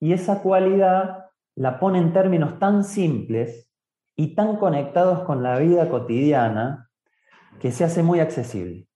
Y 0.00 0.12
esa 0.12 0.42
cualidad 0.42 1.26
la 1.54 1.78
pone 1.78 1.98
en 1.98 2.12
términos 2.12 2.58
tan 2.58 2.84
simples 2.84 3.70
y 4.16 4.34
tan 4.34 4.56
conectados 4.56 5.24
con 5.24 5.42
la 5.42 5.58
vida 5.58 5.88
cotidiana 5.88 6.90
que 7.60 7.70
se 7.70 7.84
hace 7.84 8.02
muy 8.02 8.20
accesible. 8.20 8.86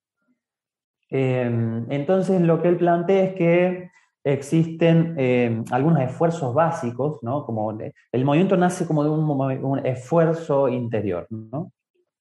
Em, 1.11 1.87
entonces 1.91 2.41
lo 2.41 2.61
que 2.63 2.69
él 2.69 2.77
plantea 2.77 3.25
es 3.25 3.35
que 3.35 3.91
existen 4.27 5.15
em, 5.17 5.65
algunos 5.71 6.01
esfuerzos 6.01 6.53
básicos, 6.53 7.23
¿no? 7.23 7.47
como 7.47 7.79
el 8.13 8.25
movimiento 8.25 8.57
nace 8.57 8.85
como 8.85 9.05
de 9.05 9.11
un, 9.11 9.87
esfuerzo 9.87 10.69
interior, 10.69 11.29
¿no? 11.31 11.73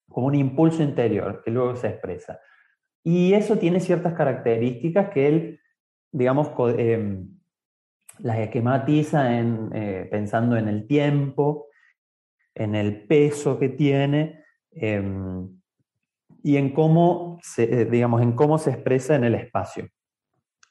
como 0.08 0.28
un 0.28 0.36
impulso 0.36 0.84
interior 0.84 1.42
que 1.44 1.50
luego 1.50 1.76
se 1.76 1.88
expresa. 1.88 2.40
Y 3.04 3.34
eso 3.34 3.58
tiene 3.58 3.80
ciertas 3.80 4.14
características 4.14 5.10
que 5.10 5.28
él, 5.28 5.60
digamos, 6.12 6.52
em, 6.78 7.28
las 8.20 8.38
esquematiza 8.38 9.42
eh, 9.42 10.08
pensando 10.10 10.58
en 10.58 10.68
el 10.68 10.86
tiempo, 10.86 11.68
en 12.54 12.76
el 12.76 13.08
peso 13.08 13.58
que 13.58 13.70
tiene 13.70 14.44
em, 14.72 15.60
y 16.44 16.58
en 16.58 16.72
cómo, 16.72 17.40
eh, 17.58 17.88
digamos, 17.90 18.22
en 18.22 18.34
cómo 18.34 18.60
se 18.60 18.70
expresa 18.70 19.16
en 19.16 19.24
el 19.24 19.34
espacio. 19.34 19.90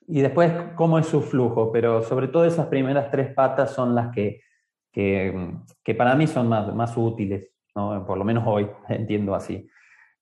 Y 0.07 0.21
después 0.21 0.53
cómo 0.75 0.99
es 0.99 1.07
su 1.07 1.23
flujo, 1.23 1.73
pero 1.73 2.03
sobre 2.03 2.29
todo 2.29 2.45
esas 2.45 2.67
primeras 2.67 3.11
tres 3.11 3.33
patas 3.35 3.73
son 3.73 3.95
las 3.95 4.13
que, 4.15 4.41
que, 4.93 5.95
para 5.97 6.15
mí 6.15 6.27
son 6.27 6.49
más, 6.49 6.75
más 6.75 6.97
útiles, 6.97 7.51
por 7.73 8.19
lo 8.19 8.25
menos 8.25 8.45
hoy 8.47 8.69
entiendo 8.89 9.35
así. 9.35 9.69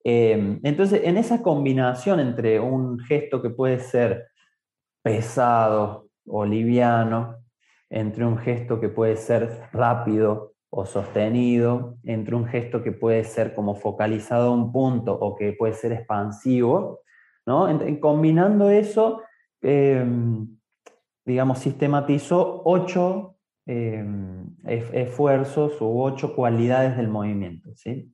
Em, 0.04 0.60
entonces, 0.64 1.02
en 1.04 1.16
esa 1.16 1.42
combinación 1.42 2.20
entre 2.20 2.58
un 2.58 2.98
gesto 2.98 3.40
que 3.40 3.50
puede 3.50 3.78
ser 3.78 4.28
pesado 5.02 6.08
o 6.26 6.44
liviano, 6.44 7.36
entre 7.90 8.24
un 8.24 8.38
gesto 8.38 8.80
que 8.80 8.88
puede 8.88 9.16
ser 9.16 9.68
rápido 9.72 10.54
o 10.70 10.86
sostenido 10.86 11.98
entre 12.02 12.34
un 12.34 12.46
gesto 12.46 12.82
que 12.82 12.92
puede 12.92 13.24
ser 13.24 13.54
como 13.54 13.74
focalizado 13.74 14.48
a 14.48 14.54
un 14.54 14.72
punto 14.72 15.12
o 15.12 15.36
que 15.36 15.52
puede 15.52 15.74
ser 15.74 15.92
expansivo, 15.92 17.00
¿no? 17.44 17.68
En, 17.68 18.00
combinando 18.00 18.70
eso, 18.70 19.20
em, 19.62 20.48
digamos, 21.24 21.58
sistematizó 21.58 22.62
ocho 22.64 23.36
em, 23.66 24.46
esfuerzos 24.64 25.80
u 25.80 26.02
ocho 26.02 26.34
cualidades 26.34 26.96
del 26.96 27.08
movimiento, 27.08 27.70
¿sí? 27.76 28.12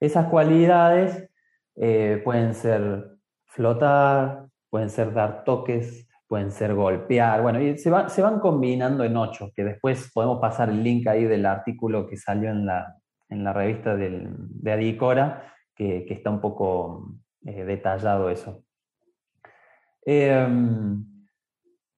Esas 0.00 0.26
cualidades 0.28 1.28
eh, 1.76 2.20
pueden 2.24 2.54
ser 2.54 3.10
flotar, 3.44 4.46
pueden 4.70 4.88
ser 4.88 5.12
dar 5.12 5.44
toques, 5.44 6.08
pueden 6.26 6.50
ser 6.50 6.74
golpear, 6.74 7.42
bueno, 7.42 7.60
y 7.60 7.76
se, 7.76 7.90
se 8.08 8.22
van 8.22 8.40
combinando 8.40 9.04
en 9.04 9.16
ocho, 9.16 9.50
que 9.54 9.64
después 9.64 10.10
podemos 10.14 10.40
pasar 10.40 10.70
el 10.70 10.82
link 10.82 11.06
ahí 11.06 11.24
del 11.24 11.44
artículo 11.44 12.06
que 12.06 12.16
salió 12.16 12.50
en 12.50 12.64
la, 12.64 12.96
en 13.28 13.44
la 13.44 13.52
revista 13.52 13.96
de 13.96 14.72
Adicora, 14.72 15.52
que, 15.74 16.06
está 16.08 16.30
un 16.30 16.40
poco 16.40 17.14
eh, 17.44 17.64
detallado 17.64 18.30
eso. 18.30 18.64
Em, 20.04 21.04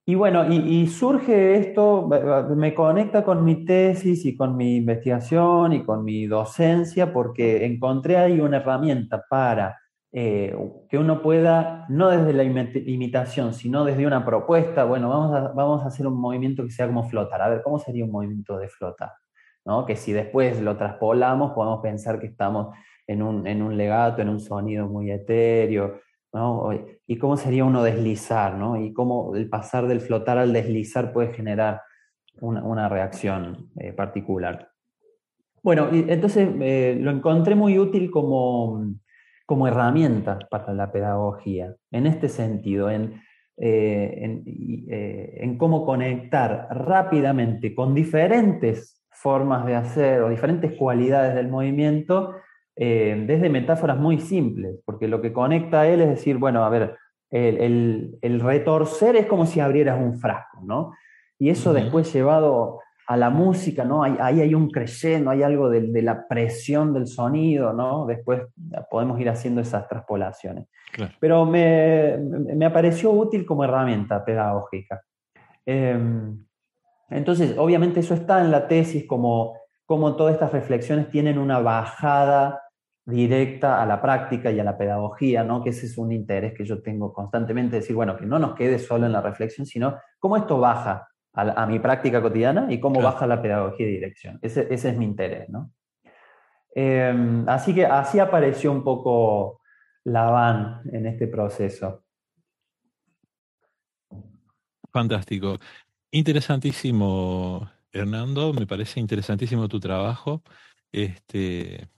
y 0.07 0.15
bueno, 0.15 0.45
y, 0.53 0.87
surge 0.89 1.57
esto, 1.57 2.09
me 2.57 2.75
conecta 2.75 3.25
con 3.25 3.43
mi 3.45 3.65
tesis 3.65 4.27
y 4.27 4.37
con 4.37 4.55
mi 4.57 4.77
investigación 4.77 5.73
y 5.73 5.83
con 5.83 6.05
mi 6.05 6.27
docencia, 6.27 7.13
porque 7.13 7.65
encontré 7.65 8.19
ahí 8.19 8.39
una 8.41 8.59
herramienta 8.59 9.25
para 9.31 9.79
eh, 10.13 10.55
que 10.89 10.99
uno 10.99 11.23
pueda, 11.23 11.87
no 11.89 12.09
desde 12.11 12.33
la 12.35 12.45
imitación, 12.45 13.53
sino 13.55 13.85
desde 13.85 14.07
una 14.07 14.25
propuesta, 14.25 14.85
bueno, 14.85 15.09
vamos 15.09 15.35
a, 15.35 15.49
vamos 15.53 15.83
a 15.83 15.87
hacer 15.87 16.07
un 16.07 16.21
movimiento 16.21 16.63
que 16.65 16.71
sea 16.71 16.87
como 16.87 17.09
flotar. 17.09 17.43
A 17.43 17.49
ver, 17.49 17.63
¿cómo 17.63 17.79
sería 17.79 18.05
un 18.05 18.13
movimiento 18.13 18.59
de 18.59 18.69
flotar? 18.69 19.11
¿No? 19.65 19.87
Que 19.87 19.97
si 19.97 20.13
después 20.13 20.61
lo 20.61 20.77
traspolamos, 20.77 21.53
podemos 21.53 21.81
pensar 21.81 22.21
que 22.21 22.27
estamos 22.27 22.77
en 23.09 23.23
un, 23.23 23.47
en 23.47 23.63
un 23.63 23.77
legato, 23.77 24.23
en 24.23 24.29
un 24.29 24.39
sonido 24.39 24.87
muy 24.87 25.11
etéreo, 25.11 25.99
¿no? 26.35 26.71
Y 27.07 27.17
cómo 27.17 27.37
sería 27.37 27.65
uno 27.65 27.83
deslizar, 27.83 28.57
¿no? 28.57 28.77
Y 28.77 28.93
cómo 28.93 29.35
el 29.37 29.49
pasar 29.49 29.87
del 29.87 30.01
flotar 30.01 30.37
al 30.37 30.53
deslizar 30.53 31.13
puede 31.13 31.33
generar 31.33 31.81
una, 32.41 32.89
reacción 32.89 33.71
eh, 33.77 33.93
particular. 33.93 34.69
Bueno, 35.63 35.89
y 35.93 36.05
entonces 36.09 36.49
eh, 36.61 36.99
lo 37.01 37.13
encontré 37.13 37.55
muy 37.55 37.79
útil 37.79 38.11
como, 38.11 38.85
como 39.47 39.69
herramienta 39.69 40.41
para 40.51 40.75
la 40.75 40.91
pedagogía, 40.91 41.75
en 41.93 42.07
este 42.07 42.29
sentido, 42.29 42.91
en, 42.91 43.23
en, 43.57 44.43
en 44.47 45.57
cómo 45.57 45.87
conectar 45.87 46.67
rápidamente 46.71 47.75
con 47.75 47.95
diferentes 47.95 49.07
formas 49.13 49.65
de 49.65 49.77
hacer 49.77 50.21
o 50.23 50.29
diferentes 50.29 50.77
cualidades 50.77 51.37
del 51.37 51.49
movimiento 51.49 52.35
eh, 52.77 53.25
desde 53.27 53.49
metáforas 53.49 53.97
muy 53.99 54.19
simples, 54.19 54.81
porque 54.85 55.07
lo 55.07 55.21
que 55.21 55.33
conecta 55.33 55.83
a 55.83 55.89
él 55.89 56.01
es 56.01 56.09
decir, 56.09 56.39
bueno, 56.39 56.65
a 56.65 56.69
ver, 56.69 56.97
el, 57.31 58.41
retorcer 58.41 59.17
es 59.17 59.27
como 59.27 59.47
si 59.47 59.61
abrieras 59.61 60.01
un 60.01 60.19
frasco, 60.19 60.61
¿no? 60.65 60.93
Y 61.39 61.51
eso 61.51 61.73
después 61.73 62.13
llevado 62.13 62.81
a 63.07 63.17
la 63.17 63.31
música, 63.31 63.85
¿no? 63.85 64.03
Ahí, 64.03 64.41
hay 64.41 64.55
un 64.55 64.71
creyendo, 64.71 65.31
hay 65.31 65.43
algo 65.43 65.69
de, 65.69 66.03
la 66.03 66.27
presión 66.27 66.95
del 66.95 67.07
sonido, 67.07 67.73
¿no? 67.73 68.07
Después 68.07 68.43
podemos 68.91 69.21
ir 69.21 69.29
haciendo 69.29 69.61
esas 69.61 69.89
traspolaciones. 69.89 70.67
Pero 71.21 71.45
me, 71.45 72.17
me, 72.19 72.71
pareció 72.71 73.11
útil 73.11 73.45
como 73.45 73.65
herramienta 73.65 74.25
pedagógica. 74.25 75.03
Em, 75.67 76.45
entonces, 77.11 77.57
obviamente 77.59 78.01
eso 78.01 78.15
está 78.15 78.41
en 78.41 78.51
la 78.51 78.69
tesis 78.69 79.07
como, 79.07 79.59
como 79.87 80.15
todas 80.15 80.35
estas 80.35 80.53
reflexiones 80.53 81.11
tienen 81.11 81.39
una 81.39 81.59
bajada 81.59 82.64
directa 83.07 83.83
a 83.83 83.87
la 83.87 84.01
práctica 84.01 84.51
y 84.51 84.59
a 84.59 84.65
la 84.65 84.79
pedagogía, 84.79 85.45
¿no? 85.45 85.63
que 85.63 85.71
ese 85.71 85.87
es 85.87 85.99
un 85.99 86.13
interés 86.13 86.55
que 86.55 86.65
yo 86.65 86.81
tengo 86.81 87.13
constantemente, 87.13 87.77
decir, 87.77 87.95
bueno, 87.95 88.17
que 88.17 88.27
no 88.27 88.39
nos 88.39 88.55
quede 88.55 88.79
solo 88.79 89.07
en 89.07 89.13
la 89.13 89.21
reflexión, 89.21 89.67
sino 89.67 89.99
cómo 90.19 90.37
esto 90.37 90.59
baja 90.59 91.09
a, 91.35 91.67
mi 91.67 91.81
práctica 91.81 92.23
cotidiana 92.23 92.67
y 92.71 92.79
cómo 92.79 93.03
baja 93.03 93.27
la 93.27 93.43
pedagogía 93.43 93.87
de 93.87 93.93
dirección. 93.93 94.39
Ese, 94.41 94.69
es 94.71 94.97
mi 94.97 95.05
interés. 95.05 95.49
¿no? 95.49 95.73
Em, 96.75 97.47
así 97.49 97.75
que 97.75 97.85
así 97.85 98.21
apareció 98.21 98.71
un 98.73 98.85
poco 98.85 99.61
la 100.05 100.31
van 100.31 100.83
en 100.93 101.07
este 101.07 101.27
proceso. 101.27 102.05
Fantástico. 104.93 105.59
Interesantísimo, 106.13 107.69
Hernando, 107.93 108.53
me 108.53 108.67
parece 108.67 109.01
interesantísimo 109.01 109.67
tu 109.67 109.81
trabajo, 109.81 110.43
este, 110.93 111.89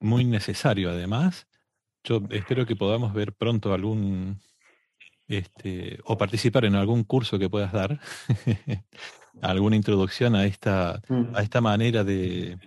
muy 0.00 0.24
necesario 0.24 0.90
además. 0.90 1.46
Yo 2.04 2.22
espero 2.30 2.66
que 2.66 2.76
podamos 2.76 3.12
ver 3.12 3.32
pronto 3.32 3.72
algún, 3.72 4.40
este, 5.26 5.98
o 6.04 6.16
participar 6.16 6.64
en 6.64 6.76
algún 6.76 7.04
curso 7.04 7.38
que 7.38 7.50
puedas 7.50 7.72
dar, 7.72 8.00
alguna 9.42 9.76
introducción 9.76 10.36
a 10.36 10.46
esta, 10.46 11.02
mm. 11.08 11.34
a 11.34 11.42
esta 11.42 11.60
manera 11.60 12.04
de, 12.04 12.58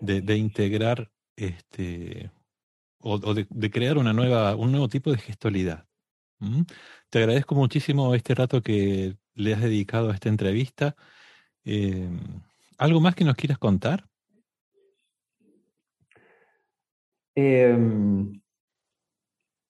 de, 0.00 0.36
integrar 0.36 1.10
este, 1.36 2.30
o, 2.98 3.34
de, 3.34 3.70
crear 3.70 3.98
una 3.98 4.12
nueva, 4.12 4.56
un 4.56 4.70
nuevo 4.70 4.88
tipo 4.88 5.10
de 5.10 5.18
gestualidad. 5.18 5.86
Te 7.10 7.18
agradezco 7.18 7.56
muchísimo 7.56 8.14
este 8.14 8.34
rato 8.34 8.62
que 8.62 9.16
le 9.34 9.54
has 9.54 9.60
dedicado 9.60 10.10
a 10.10 10.14
esta 10.14 10.28
entrevista. 10.28 10.94
Eh, 11.64 12.08
¿Algo 12.78 13.00
más 13.00 13.16
que 13.16 13.24
nos 13.24 13.34
quieras 13.34 13.58
contar? 13.58 14.07
Em, 17.40 18.40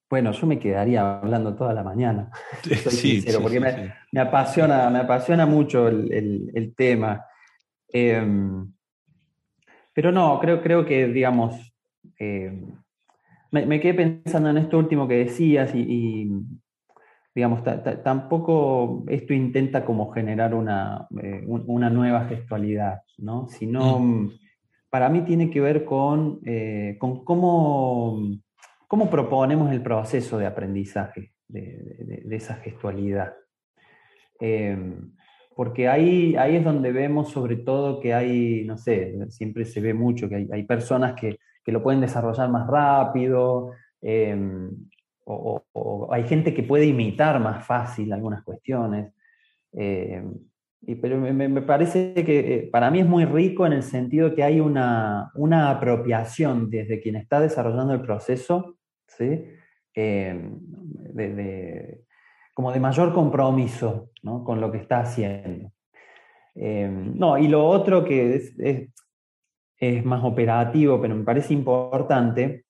bueno, 0.08 0.32
yo 0.32 0.46
me 0.46 0.58
quedaría 0.58 1.18
hablando 1.18 1.54
toda 1.54 1.74
la 1.74 1.82
mañana. 1.82 2.30
sí, 2.88 3.22
porque 3.42 3.60
me, 3.60 4.20
apasiona, 4.20 4.88
me 4.88 5.00
apasiona 5.00 5.44
mucho 5.44 5.86
el, 5.86 6.72
tema. 6.74 7.26
Em, 7.92 8.72
pero 9.92 10.10
no, 10.10 10.40
creo, 10.40 10.62
creo 10.62 10.86
que, 10.86 11.08
digamos, 11.08 11.74
em, 12.18 12.72
me, 13.50 13.80
quedé 13.80 13.92
pensando 13.92 14.48
en 14.48 14.56
esto 14.56 14.78
último 14.78 15.06
que 15.06 15.26
decías 15.26 15.74
y, 15.74 16.30
digamos, 17.34 17.62
tampoco 18.02 19.04
esto 19.08 19.34
intenta 19.34 19.84
como 19.84 20.10
generar 20.10 20.54
una, 20.54 21.06
eh, 21.22 21.44
una 21.46 21.90
nueva 21.90 22.24
gestualidad, 22.24 23.02
¿no? 23.18 23.46
Sino, 23.50 23.98
mm. 23.98 24.30
Para 24.90 25.08
mí 25.08 25.22
tiene 25.22 25.50
que 25.50 25.60
ver 25.60 25.84
con, 25.84 26.40
eh, 26.44 26.96
con 26.98 27.24
cómo, 27.24 28.20
cómo, 28.86 29.10
proponemos 29.10 29.70
el 29.72 29.82
proceso 29.82 30.38
de 30.38 30.46
aprendizaje 30.46 31.32
de, 31.48 32.24
esa 32.30 32.54
gestualidad. 32.56 33.34
Em, 34.40 35.12
porque 35.54 35.88
ahí, 35.88 36.36
ahí 36.36 36.56
es 36.56 36.64
donde 36.64 36.92
vemos 36.92 37.30
sobre 37.30 37.56
todo 37.56 38.00
que 38.00 38.14
hay, 38.14 38.64
no 38.64 38.78
sé, 38.78 39.16
siempre 39.30 39.64
se 39.64 39.80
ve 39.80 39.92
mucho 39.92 40.28
que 40.28 40.46
hay, 40.50 40.62
personas 40.64 41.14
que, 41.14 41.38
que, 41.64 41.72
lo 41.72 41.82
pueden 41.82 42.00
desarrollar 42.00 42.48
más 42.48 42.66
rápido, 42.68 43.72
em, 44.00 44.70
o, 45.24 46.08
hay 46.10 46.24
gente 46.24 46.54
que 46.54 46.62
puede 46.62 46.86
imitar 46.86 47.38
más 47.40 47.66
fácil 47.66 48.12
algunas 48.12 48.42
cuestiones. 48.42 49.12
Eh, 49.72 50.22
y, 50.80 50.94
pero 50.96 51.18
me, 51.18 51.62
parece 51.62 52.14
que 52.14 52.54
eh, 52.54 52.68
para 52.70 52.90
mí 52.90 53.00
es 53.00 53.06
muy 53.06 53.24
rico 53.24 53.66
en 53.66 53.72
el 53.72 53.82
sentido 53.82 54.34
que 54.34 54.42
hay 54.42 54.60
una, 54.60 55.30
una 55.34 55.70
apropiación 55.70 56.70
desde 56.70 57.00
quien 57.00 57.16
está 57.16 57.40
desarrollando 57.40 57.92
el 57.94 58.02
proceso, 58.02 58.76
¿sí? 59.06 59.44
Eh, 59.94 60.50
como 62.54 62.72
de 62.72 62.80
mayor 62.80 63.12
compromiso 63.12 64.10
¿no? 64.22 64.44
con 64.44 64.60
lo 64.60 64.70
que 64.70 64.78
está 64.78 65.00
haciendo. 65.00 65.72
no, 66.54 67.38
y 67.38 67.48
lo 67.48 67.66
otro 67.66 68.04
que 68.04 68.36
es, 68.36 68.54
es 69.78 70.04
más 70.04 70.24
operativo, 70.24 71.00
pero 71.00 71.14
me 71.14 71.24
parece 71.24 71.54
importante, 71.54 72.64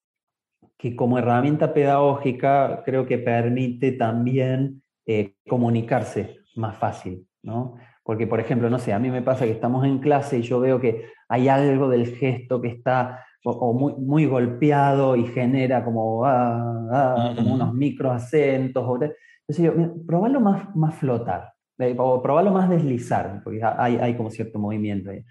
que 0.78 0.94
como 0.94 1.18
herramienta 1.18 1.74
pedagógica 1.74 2.82
creo 2.84 3.04
que 3.06 3.18
permite 3.18 3.92
también 3.92 4.82
eh, 5.06 5.34
comunicarse 5.48 6.36
más 6.54 6.76
fácil, 6.78 7.26
¿no? 7.42 7.76
Porque, 8.02 8.26
por 8.26 8.40
ejemplo, 8.40 8.70
no 8.70 8.78
sé, 8.78 8.92
a 8.92 8.98
mí 8.98 9.10
me 9.10 9.22
pasa 9.22 9.44
que 9.44 9.52
estamos 9.52 9.84
en 9.84 9.98
clase 9.98 10.38
y 10.38 10.42
yo 10.42 10.60
veo 10.60 10.80
que 10.80 11.06
hay 11.28 11.48
algo 11.48 11.88
del 11.88 12.06
gesto 12.16 12.60
que 12.60 12.68
está 12.68 13.24
o, 13.44 13.72
muy, 13.72 13.94
muy, 13.94 14.26
golpeado 14.26 15.16
y 15.16 15.26
genera 15.26 15.84
como, 15.84 16.24
ah, 16.24 16.88
ah, 16.92 17.32
como 17.36 17.54
unos 17.54 17.74
micro 17.74 18.10
acentos. 18.10 18.84
entonces 18.84 19.64
yo, 19.64 20.04
probalo 20.06 20.40
más, 20.40 20.74
más 20.74 20.94
flotar, 20.96 21.52
eh, 21.78 21.94
o 21.98 22.22
probalo 22.22 22.50
más 22.50 22.68
deslizar, 22.68 23.40
porque 23.44 23.60
hay, 23.62 23.96
hay 23.96 24.16
como 24.16 24.30
cierto 24.30 24.58
movimiento 24.58 25.10
ahí. 25.10 25.24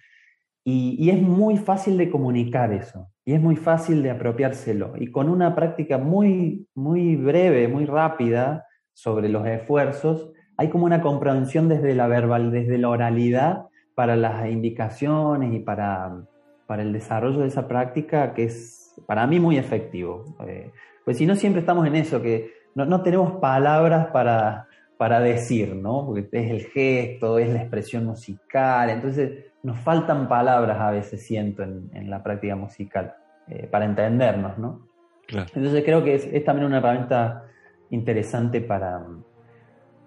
Y, 0.69 1.09
es 1.09 1.21
muy 1.21 1.55
fácil 1.55 1.97
de 1.97 2.09
comunicar 2.09 2.73
eso, 2.73 3.09
y 3.23 3.33
es 3.33 3.41
muy 3.41 3.55
fácil 3.55 4.03
de 4.03 4.11
apropiárselo. 4.11 4.93
Y 4.97 5.11
con 5.11 5.29
una 5.29 5.55
práctica 5.55 5.97
muy, 5.97 6.67
muy 6.75 7.15
breve, 7.15 7.69
muy 7.69 7.85
rápida 7.85 8.65
sobre 8.93 9.29
los 9.29 9.47
esfuerzos, 9.47 10.33
hay 10.57 10.69
como 10.69 10.85
una 10.85 11.01
comprensión 11.01 11.69
desde 11.69 11.95
la 11.95 12.07
verbal, 12.07 12.51
desde 12.51 12.77
la 12.77 12.89
oralidad, 12.89 13.67
para 13.95 14.15
las 14.15 14.49
indicaciones 14.49 15.53
y 15.53 15.59
para, 15.59 16.21
para 16.67 16.81
el 16.83 16.93
desarrollo 16.93 17.39
de 17.39 17.47
esa 17.47 17.67
práctica 17.67 18.33
que 18.33 18.43
es 18.43 18.95
para 19.05 19.25
mí 19.27 19.39
muy 19.39 19.57
efectivo. 19.57 20.35
Eh, 20.47 20.71
pues 21.05 21.17
si 21.17 21.25
no, 21.25 21.35
siempre 21.35 21.61
estamos 21.61 21.87
en 21.87 21.95
eso, 21.95 22.21
que 22.21 22.51
no, 22.75 22.85
no 22.85 23.01
tenemos 23.01 23.39
palabras 23.39 24.07
para, 24.07 24.67
para 24.97 25.19
decir, 25.19 25.75
¿no? 25.75 26.05
Porque 26.05 26.27
es 26.31 26.51
el 26.51 26.61
gesto, 26.65 27.39
es 27.39 27.49
la 27.49 27.61
expresión 27.61 28.05
musical, 28.05 28.89
entonces 28.89 29.45
nos 29.63 29.79
faltan 29.79 30.27
palabras 30.27 30.79
a 30.79 30.91
veces, 30.91 31.25
siento, 31.25 31.63
en, 31.63 32.09
la 32.09 32.23
práctica 32.23 32.55
musical, 32.55 33.15
eh, 33.47 33.67
para 33.67 33.85
entendernos, 33.85 34.57
¿no? 34.57 34.87
Entonces 35.27 35.83
creo 35.83 36.03
que 36.03 36.15
es, 36.15 36.45
también 36.45 36.67
una 36.67 36.77
herramienta 36.77 37.43
interesante 37.89 38.61
para, 38.61 39.05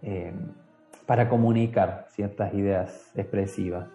eh, 0.03 0.33
para 1.07 1.29
comunicar 1.29 2.07
ciertas 2.11 2.53
ideas 2.55 3.11
expresivas. 3.15 3.89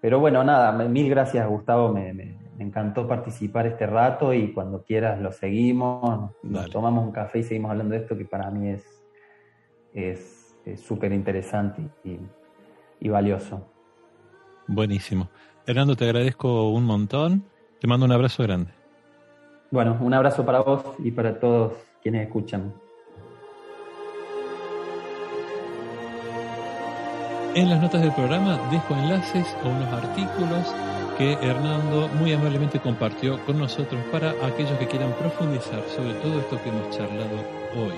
Pero 0.00 0.18
bueno, 0.18 0.42
nada, 0.42 0.72
mil 0.72 1.10
gracias 1.10 1.46
Gustavo, 1.48 1.92
me, 1.92 2.38
encantó 2.58 3.06
participar 3.06 3.66
este 3.66 3.86
rato 3.86 4.32
y 4.32 4.52
cuando 4.52 4.82
quieras 4.82 5.20
lo 5.20 5.32
seguimos, 5.32 6.30
tomamos 6.72 7.04
un 7.04 7.12
café 7.12 7.40
y 7.40 7.42
seguimos 7.42 7.70
hablando 7.70 7.94
de 7.94 8.00
esto 8.00 8.16
que 8.16 8.24
para 8.24 8.50
mí 8.50 8.74
es 9.92 10.56
súper 10.76 11.12
interesante 11.12 11.82
y 12.98 13.08
valioso. 13.08 13.66
Buenísimo. 14.66 15.28
Hernando, 15.66 15.96
te 15.96 16.04
agradezco 16.04 16.70
un 16.70 16.84
montón. 16.84 17.44
Te 17.80 17.86
mando 17.86 18.06
un 18.06 18.12
abrazo 18.12 18.42
grande. 18.42 18.72
Bueno, 19.70 19.98
un 20.00 20.14
abrazo 20.14 20.44
para 20.44 20.60
vos 20.60 20.84
y 20.98 21.10
para 21.10 21.38
todos 21.38 21.72
quienes 22.02 22.26
escuchan. 22.26 22.74
En 27.52 27.68
las 27.68 27.82
notas 27.82 28.00
del 28.00 28.12
programa 28.12 28.68
dejo 28.70 28.94
enlaces 28.94 29.44
a 29.64 29.68
unos 29.68 29.92
artículos 29.92 30.72
que 31.18 31.32
Hernando 31.32 32.08
muy 32.20 32.32
amablemente 32.32 32.78
compartió 32.78 33.44
con 33.44 33.58
nosotros 33.58 34.00
para 34.12 34.30
aquellos 34.46 34.78
que 34.78 34.86
quieran 34.86 35.12
profundizar 35.18 35.82
sobre 35.94 36.14
todo 36.14 36.38
esto 36.38 36.62
que 36.62 36.68
hemos 36.68 36.96
charlado 36.96 37.36
hoy. 37.76 37.94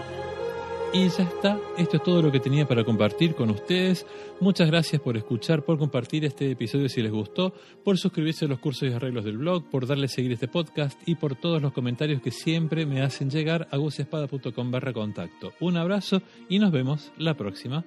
Y 0.95 1.09
ya 1.09 1.25
está, 1.25 1.59
esto 1.77 1.99
es 1.99 2.03
todo 2.03 2.23
lo 2.23 2.33
que 2.33 2.41
tenía 2.41 2.67
para 2.67 2.83
compartir 2.83 3.35
con 3.35 3.51
ustedes. 3.51 4.07
Muchas 4.41 4.69
gracias 4.69 5.03
por 5.03 5.19
escuchar, 5.19 5.63
por 5.63 5.79
compartir 5.79 6.25
este 6.25 6.51
episodio 6.51 6.89
si 6.89 7.03
les 7.03 7.13
gustó, 7.13 7.53
por 7.85 7.99
suscribirse 7.99 8.47
a 8.47 8.49
los 8.49 8.59
cursos 8.59 8.89
y 8.89 8.93
arreglos 8.93 9.25
del 9.25 9.37
blog, 9.37 9.71
por 9.71 9.87
darle 9.87 10.07
a 10.07 10.09
seguir 10.09 10.33
este 10.33 10.49
podcast 10.49 10.99
y 11.07 11.15
por 11.17 11.35
todos 11.35 11.61
los 11.61 11.75
comentarios 11.75 12.23
que 12.23 12.31
siempre 12.31 12.87
me 12.87 13.03
hacen 13.03 13.29
llegar 13.29 13.69
a 13.71 13.77
gusespada.com 13.77 14.71
barra 14.71 14.95
contacto. 14.95 15.53
Un 15.61 15.77
abrazo 15.77 16.23
y 16.49 16.59
nos 16.59 16.73
vemos 16.73 17.13
la 17.19 17.35
próxima. 17.35 17.85